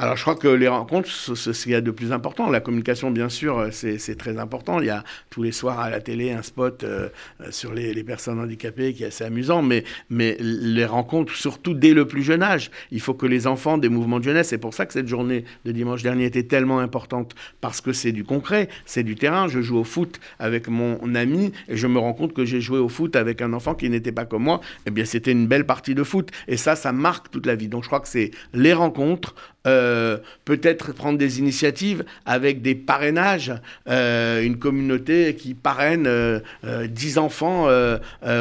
Alors 0.00 0.16
je 0.16 0.22
crois 0.22 0.34
que 0.34 0.48
les 0.48 0.66
rencontres, 0.66 1.10
c'est 1.10 1.52
ce 1.52 1.62
qu'il 1.62 1.72
y 1.72 1.74
a 1.74 1.82
de 1.82 1.90
plus 1.90 2.10
important. 2.10 2.48
La 2.48 2.60
communication, 2.60 3.10
bien 3.10 3.28
sûr, 3.28 3.68
c'est 3.70 4.16
très 4.16 4.38
important. 4.38 4.80
Il 4.80 4.86
y 4.86 4.90
a 4.90 5.04
tous 5.28 5.42
les 5.42 5.52
soirs 5.52 5.78
à 5.78 5.90
la 5.90 6.00
télé 6.00 6.32
un 6.32 6.40
spot 6.40 6.84
euh, 6.84 7.10
sur 7.50 7.74
les, 7.74 8.02
personnes 8.02 8.40
handicapées 8.40 8.94
qui 8.94 9.02
est 9.02 9.08
assez 9.08 9.24
amusant, 9.24 9.60
mais, 9.60 9.84
mais 10.08 10.38
les 10.40 10.86
rencontres, 10.86 11.34
surtout 11.34 11.74
dès 11.74 11.92
le 11.92 12.08
plus 12.08 12.22
jeune 12.22 12.42
âge. 12.42 12.70
Il 12.90 13.02
faut 13.02 13.12
que 13.12 13.26
les 13.26 13.46
enfants 13.46 13.76
des 13.76 13.90
mouvements 13.90 14.20
de 14.20 14.24
jeunesse, 14.24 14.48
c'est 14.48 14.56
pour 14.56 14.72
ça 14.72 14.86
que 14.86 14.94
cette 14.94 15.06
journée 15.06 15.44
de 15.66 15.72
dimanche 15.72 16.02
dernier 16.02 16.24
était 16.24 16.44
tellement 16.44 16.78
importante, 16.78 17.34
parce 17.60 17.82
que 17.82 17.92
c'est 17.92 18.12
du 18.12 18.24
concret, 18.24 18.70
c'est 18.86 19.02
du 19.02 19.16
terrain. 19.16 19.48
Je 19.48 19.60
joue 19.60 19.76
au 19.76 19.84
foot 19.84 20.18
avec 20.38 20.68
mon 20.68 21.14
ami 21.14 21.52
et 21.68 21.76
je 21.76 21.86
me 21.86 21.98
rends 21.98 22.14
compte 22.14 22.32
que 22.32 22.46
j'ai 22.46 22.62
joué 22.62 22.78
au 22.78 22.88
foot 22.88 23.16
avec 23.16 23.42
un 23.42 23.52
enfant 23.52 23.74
qui 23.74 23.90
n'était 23.90 24.12
pas 24.12 24.24
comme 24.24 24.44
moi. 24.44 24.62
Eh 24.86 24.90
bien, 24.90 25.04
c'était 25.04 25.32
une 25.32 25.46
belle 25.46 25.66
partie 25.66 25.94
de 25.94 26.04
foot. 26.04 26.30
Et 26.48 26.56
ça, 26.56 26.74
ça 26.74 26.90
marque 26.92 27.30
toute 27.30 27.44
la 27.44 27.54
vie. 27.54 27.68
Donc 27.68 27.82
je 27.82 27.88
crois 27.88 28.00
que 28.00 28.08
c'est 28.08 28.30
les 28.54 28.72
rencontres, 28.72 29.34
euh, 29.66 30.16
peut-être 30.46 30.94
prendre 30.94 31.18
des 31.18 31.38
initiatives 31.38 32.04
avec 32.24 32.62
des 32.62 32.74
parrainages, 32.74 33.52
euh, 33.88 34.42
une 34.42 34.56
communauté 34.56 35.34
qui 35.34 35.52
parraine 35.52 36.06
euh, 36.06 36.40
10 36.64 37.18
enfants 37.18 37.68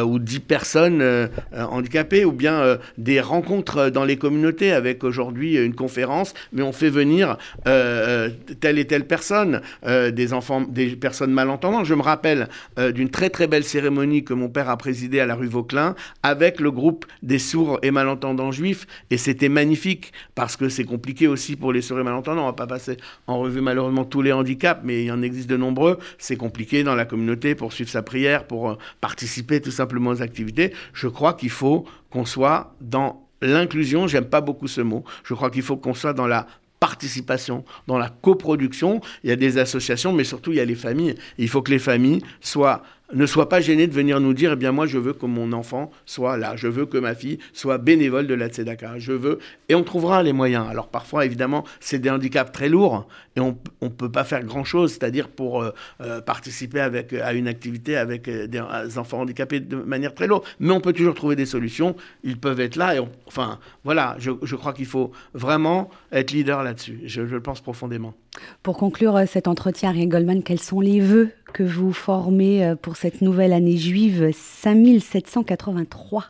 ou 0.03 0.19
10 0.19 0.39
personnes 0.39 1.29
handicapées, 1.53 2.25
ou 2.25 2.31
bien 2.31 2.77
des 2.97 3.19
rencontres 3.19 3.89
dans 3.89 4.05
les 4.05 4.17
communautés 4.17 4.71
avec 4.71 5.03
aujourd'hui 5.03 5.57
une 5.57 5.75
conférence, 5.75 6.33
mais 6.53 6.61
on 6.61 6.71
fait 6.71 6.89
venir 6.89 7.37
telle 7.63 8.79
et 8.79 8.85
telle 8.85 9.05
personne, 9.05 9.61
des 9.85 10.33
enfants, 10.33 10.61
des 10.61 10.95
personnes 10.95 11.31
malentendantes. 11.31 11.85
Je 11.85 11.93
me 11.93 12.01
rappelle 12.01 12.47
d'une 12.77 13.09
très 13.09 13.29
très 13.29 13.47
belle 13.47 13.63
cérémonie 13.63 14.23
que 14.23 14.33
mon 14.33 14.49
père 14.49 14.69
a 14.69 14.77
présidée 14.77 15.19
à 15.19 15.25
la 15.25 15.35
rue 15.35 15.47
Vauclin 15.47 15.95
avec 16.23 16.59
le 16.59 16.71
groupe 16.71 17.05
des 17.23 17.39
sourds 17.39 17.79
et 17.83 17.91
malentendants 17.91 18.51
juifs, 18.51 18.87
et 19.11 19.17
c'était 19.17 19.49
magnifique 19.49 20.13
parce 20.35 20.55
que 20.55 20.69
c'est 20.69 20.85
compliqué 20.85 21.08
aussi 21.27 21.55
pour 21.55 21.73
les 21.73 21.81
sourds 21.81 21.99
et 21.99 22.03
malentendants. 22.03 22.43
On 22.43 22.47
va 22.47 22.53
pas 22.53 22.67
passer 22.67 22.97
en 23.27 23.39
revue 23.39 23.61
malheureusement 23.61 24.05
tous 24.05 24.21
les 24.21 24.31
handicaps, 24.31 24.81
mais 24.83 25.05
il 25.05 25.11
en 25.11 25.21
existe 25.21 25.49
de 25.49 25.57
nombreux. 25.57 25.99
C'est 26.17 26.37
compliqué 26.37 26.83
dans 26.83 26.95
la 26.95 27.05
communauté 27.05 27.55
pour 27.55 27.73
suivre 27.73 27.89
sa 27.89 28.01
prière, 28.01 28.45
pour 28.45 28.69
euh, 28.69 28.75
participer 29.01 29.61
tout 29.61 29.71
simplement 29.71 30.11
aux 30.11 30.21
activités. 30.21 30.73
Je 30.93 31.07
crois 31.07 31.33
qu'il 31.33 31.49
faut 31.49 31.85
qu'on 32.09 32.25
soit 32.25 32.75
dans 32.81 33.27
l'inclusion. 33.41 34.07
J'aime 34.07 34.25
pas 34.25 34.41
beaucoup 34.41 34.67
ce 34.67 34.81
mot. 34.81 35.03
Je 35.23 35.33
crois 35.33 35.49
qu'il 35.49 35.63
faut 35.63 35.77
qu'on 35.77 35.93
soit 35.93 36.13
dans 36.13 36.27
la 36.27 36.47
participation, 36.79 37.65
dans 37.87 37.97
la 37.97 38.09
coproduction. 38.09 39.01
Il 39.23 39.29
y 39.29 39.33
a 39.33 39.35
des 39.35 39.57
associations, 39.57 40.13
mais 40.13 40.23
surtout 40.23 40.51
il 40.51 40.57
y 40.57 40.61
a 40.61 40.65
les 40.65 40.75
familles. 40.75 41.15
Il 41.37 41.49
faut 41.49 41.61
que 41.61 41.71
les 41.71 41.79
familles 41.79 42.21
soient 42.41 42.83
ne 43.13 43.25
sois 43.25 43.49
pas 43.49 43.61
gêné 43.61 43.87
de 43.87 43.93
venir 43.93 44.19
nous 44.19 44.33
dire, 44.33 44.53
eh 44.53 44.55
bien 44.55 44.71
moi 44.71 44.85
je 44.85 44.97
veux 44.97 45.13
que 45.13 45.25
mon 45.25 45.51
enfant 45.53 45.91
soit 46.05 46.37
là, 46.37 46.55
je 46.55 46.67
veux 46.67 46.85
que 46.85 46.97
ma 46.97 47.15
fille 47.15 47.39
soit 47.53 47.77
bénévole 47.77 48.27
de 48.27 48.33
la 48.33 48.49
Tzedaka, 48.49 48.99
je 48.99 49.13
veux, 49.13 49.39
et 49.67 49.75
on 49.75 49.83
trouvera 49.83 50.23
les 50.23 50.33
moyens. 50.33 50.67
Alors 50.69 50.87
parfois 50.87 51.25
évidemment 51.25 51.63
c'est 51.79 51.99
des 51.99 52.09
handicaps 52.09 52.51
très 52.51 52.69
lourds. 52.69 53.07
Et 53.35 53.39
on 53.39 53.55
ne 53.81 53.87
peut 53.89 54.11
pas 54.11 54.25
faire 54.25 54.43
grand-chose, 54.43 54.91
c'est-à-dire 54.91 55.29
pour 55.29 55.61
euh, 55.61 55.71
euh, 56.01 56.19
participer 56.19 56.81
avec, 56.81 57.13
à 57.13 57.31
une 57.33 57.47
activité 57.47 57.95
avec 57.95 58.27
euh, 58.27 58.47
des 58.47 58.97
enfants 58.97 59.21
handicapés 59.21 59.61
de 59.61 59.77
manière 59.77 60.13
très 60.13 60.27
lourde, 60.27 60.43
mais 60.59 60.71
on 60.71 60.81
peut 60.81 60.93
toujours 60.93 61.15
trouver 61.15 61.35
des 61.35 61.45
solutions, 61.45 61.95
ils 62.23 62.37
peuvent 62.37 62.59
être 62.59 62.75
là, 62.75 62.95
et 62.95 63.01
enfin 63.27 63.59
voilà, 63.83 64.15
je, 64.19 64.31
je 64.41 64.55
crois 64.55 64.73
qu'il 64.73 64.87
faut 64.87 65.11
vraiment 65.33 65.89
être 66.11 66.31
leader 66.31 66.63
là-dessus, 66.63 66.99
je, 67.05 67.25
je 67.25 67.35
le 67.35 67.41
pense 67.41 67.61
profondément. 67.61 68.13
Pour 68.61 68.77
conclure 68.77 69.19
cet 69.27 69.47
entretien, 69.47 69.89
Ariel 69.89 70.09
Goldman, 70.09 70.43
quels 70.43 70.59
sont 70.59 70.81
les 70.81 70.99
vœux 70.99 71.29
que 71.51 71.63
vous 71.63 71.93
formez 71.93 72.65
euh, 72.65 72.75
pour 72.75 72.95
cette 72.95 73.21
nouvelle 73.21 73.53
année 73.53 73.77
juive 73.77 74.31
5783 74.33 76.25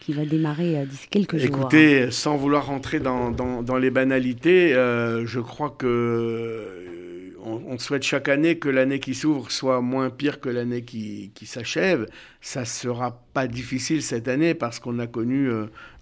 qui 0.00 0.12
va 0.12 0.24
démarrer 0.24 0.78
euh, 0.78 0.84
d'ici 0.84 1.08
quelques 1.10 1.38
jours. 1.38 1.46
Écoutez, 1.46 2.10
sans 2.10 2.36
vouloir 2.36 2.66
rentrer 2.66 3.00
dans, 3.00 3.30
dans, 3.30 3.76
les 3.76 3.90
banalités, 3.90 4.74
euh, 4.74 5.26
je 5.26 5.40
crois 5.40 5.70
que 5.70 6.90
on, 7.46 7.78
souhaite 7.78 8.02
chaque 8.02 8.28
année 8.28 8.58
que 8.58 8.70
l'année 8.70 9.00
qui 9.00 9.14
s'ouvre 9.14 9.50
soit 9.50 9.82
moins 9.82 10.08
pire 10.08 10.40
que 10.40 10.48
l'année 10.48 10.82
qui, 10.82 11.30
qui 11.34 11.44
s'achève. 11.44 12.06
Ça 12.40 12.64
sera 12.64 13.22
pas 13.34 13.46
difficile 13.46 14.02
cette 14.02 14.28
année 14.28 14.54
parce 14.54 14.78
qu'on 14.78 14.98
a 14.98 15.06
connu 15.06 15.50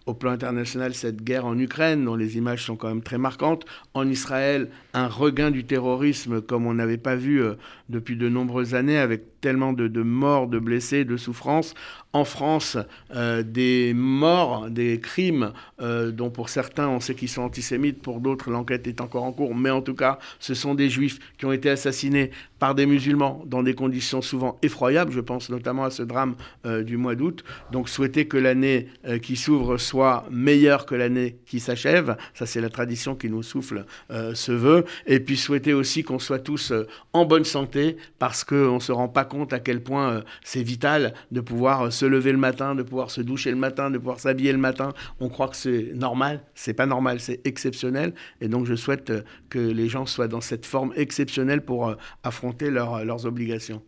au 0.07 0.15
plan 0.15 0.33
international 0.33 0.95
cette 0.95 1.23
guerre 1.23 1.47
en 1.47 1.59
Ukraine, 1.59 2.05
dont 2.05 2.17
les 2.17 2.37
images 2.37 2.65
sont 2.65 2.77
quand 2.77 2.89
même 2.89 3.03
très 3.03 3.19
marquantes. 3.19 3.65
En 3.95 4.09
Israël, 4.09 4.69
un 4.95 5.07
regain 5.07 5.51
du 5.51 5.65
terrorisme 5.65 6.41
comme 6.41 6.67
on 6.67 6.75
n'avait 6.75 6.99
pas 6.99 7.17
vu 7.17 7.43
euh, 7.43 7.55
depuis 7.89 8.17
de 8.17 8.29
nombreuses 8.29 8.75
années, 8.75 8.99
avec 8.99 9.32
tellement 9.43 9.75
de, 9.75 10.03
morts, 10.03 10.47
de 10.47 10.59
blessés, 10.59 11.05
de 11.05 11.19
souffrances. 11.19 11.75
En 12.15 12.25
France, 12.25 12.79
euh, 13.15 13.43
des 13.43 13.93
morts, 13.95 14.71
des 14.71 15.01
crimes, 15.01 15.53
euh, 15.81 16.11
dont 16.11 16.31
pour 16.31 16.49
certains 16.49 16.89
on 16.89 17.01
sait 17.01 17.15
qu'ils 17.15 17.29
sont 17.29 17.43
antisémites, 17.43 18.01
pour 18.01 18.21
d'autres 18.21 18.51
l'enquête 18.51 18.87
est 18.87 19.01
encore 19.01 19.25
en 19.25 19.33
cours, 19.33 19.55
mais 19.55 19.71
en 19.71 19.81
tout 19.81 19.95
cas, 19.95 20.19
ce 20.39 20.55
sont 20.55 20.75
des 20.75 20.89
juifs 20.91 21.19
qui 21.39 21.47
ont 21.47 21.53
été 21.53 21.71
assassinés 21.71 22.31
par 22.59 22.75
des 22.75 22.87
musulmans 22.87 23.43
dans 23.47 23.63
des 23.63 23.75
conditions 23.75 24.23
souvent 24.23 24.59
effroyables. 24.63 25.13
Je 25.13 25.21
pense 25.21 25.51
notamment 25.51 25.85
à 25.85 25.91
ce 25.91 26.03
drame 26.03 26.37
du 26.65 26.97
mois 26.97 27.17
d'août. 27.17 27.43
Donc 27.73 27.89
souhaiter 27.89 28.29
que 28.29 28.37
l'année 28.37 28.87
qui 29.21 29.35
s'ouvre 29.35 29.79
soit 29.79 30.27
meilleure 30.31 30.87
que 30.87 30.95
l'année 30.95 31.39
qui 31.47 31.59
s'achève, 31.59 32.17
ça 32.35 32.47
c'est 32.47 32.61
la 32.61 32.71
tradition 32.71 33.17
qui 33.17 33.29
nous 33.29 33.43
souffle 33.43 33.85
ce 34.11 34.53
vœu 34.53 34.85
et 35.07 35.21
puis 35.21 35.37
souhaiter 35.37 35.73
aussi 35.73 36.03
qu'on 36.03 36.19
soit 36.19 36.39
tous 36.39 36.73
euh, 36.73 36.87
en 37.13 37.25
bonne 37.25 37.45
santé, 37.45 37.97
parce 38.19 38.45
qu'on 38.45 38.75
ne 38.75 38.81
se 38.81 38.93
rend 38.93 39.09
pas 39.09 39.25
compte 39.25 39.32
à 39.51 39.61
quel 39.61 39.83
point 39.83 40.11
euh, 40.11 40.23
c'est 40.45 40.63
vital 40.63 41.15
de 41.31 41.41
pouvoir 41.41 41.87
euh, 41.87 41.91
se 41.91 42.05
lever 42.05 42.33
le 42.33 42.39
matin, 42.39 42.75
de 42.75 42.83
pouvoir 42.83 43.11
se 43.11 43.21
doucher 43.21 43.51
le 43.51 43.57
matin, 43.57 43.91
de 43.91 43.99
pouvoir 43.99 44.21
s'habiller 44.21 44.53
le 44.53 44.59
matin. 44.59 44.93
On 45.21 45.29
croit 45.29 45.49
que 45.49 45.57
c'est 45.57 45.93
normal, 45.95 46.43
c'est 46.55 46.75
pas 46.75 46.87
normal, 46.87 47.21
c'est 47.21 47.41
exceptionnel, 47.47 48.13
et 48.41 48.49
donc 48.49 48.67
je 48.67 48.75
souhaite 48.75 49.13
que 49.49 49.59
les 49.59 49.89
gens 49.89 50.07
soient 50.07 50.29
dans 50.29 50.41
cette 50.41 50.67
forme 50.67 50.93
exceptionnelle 50.97 51.63
pour 51.63 51.95
affronter 52.23 52.71
leurs 52.71 53.27
obligations. 53.27 53.81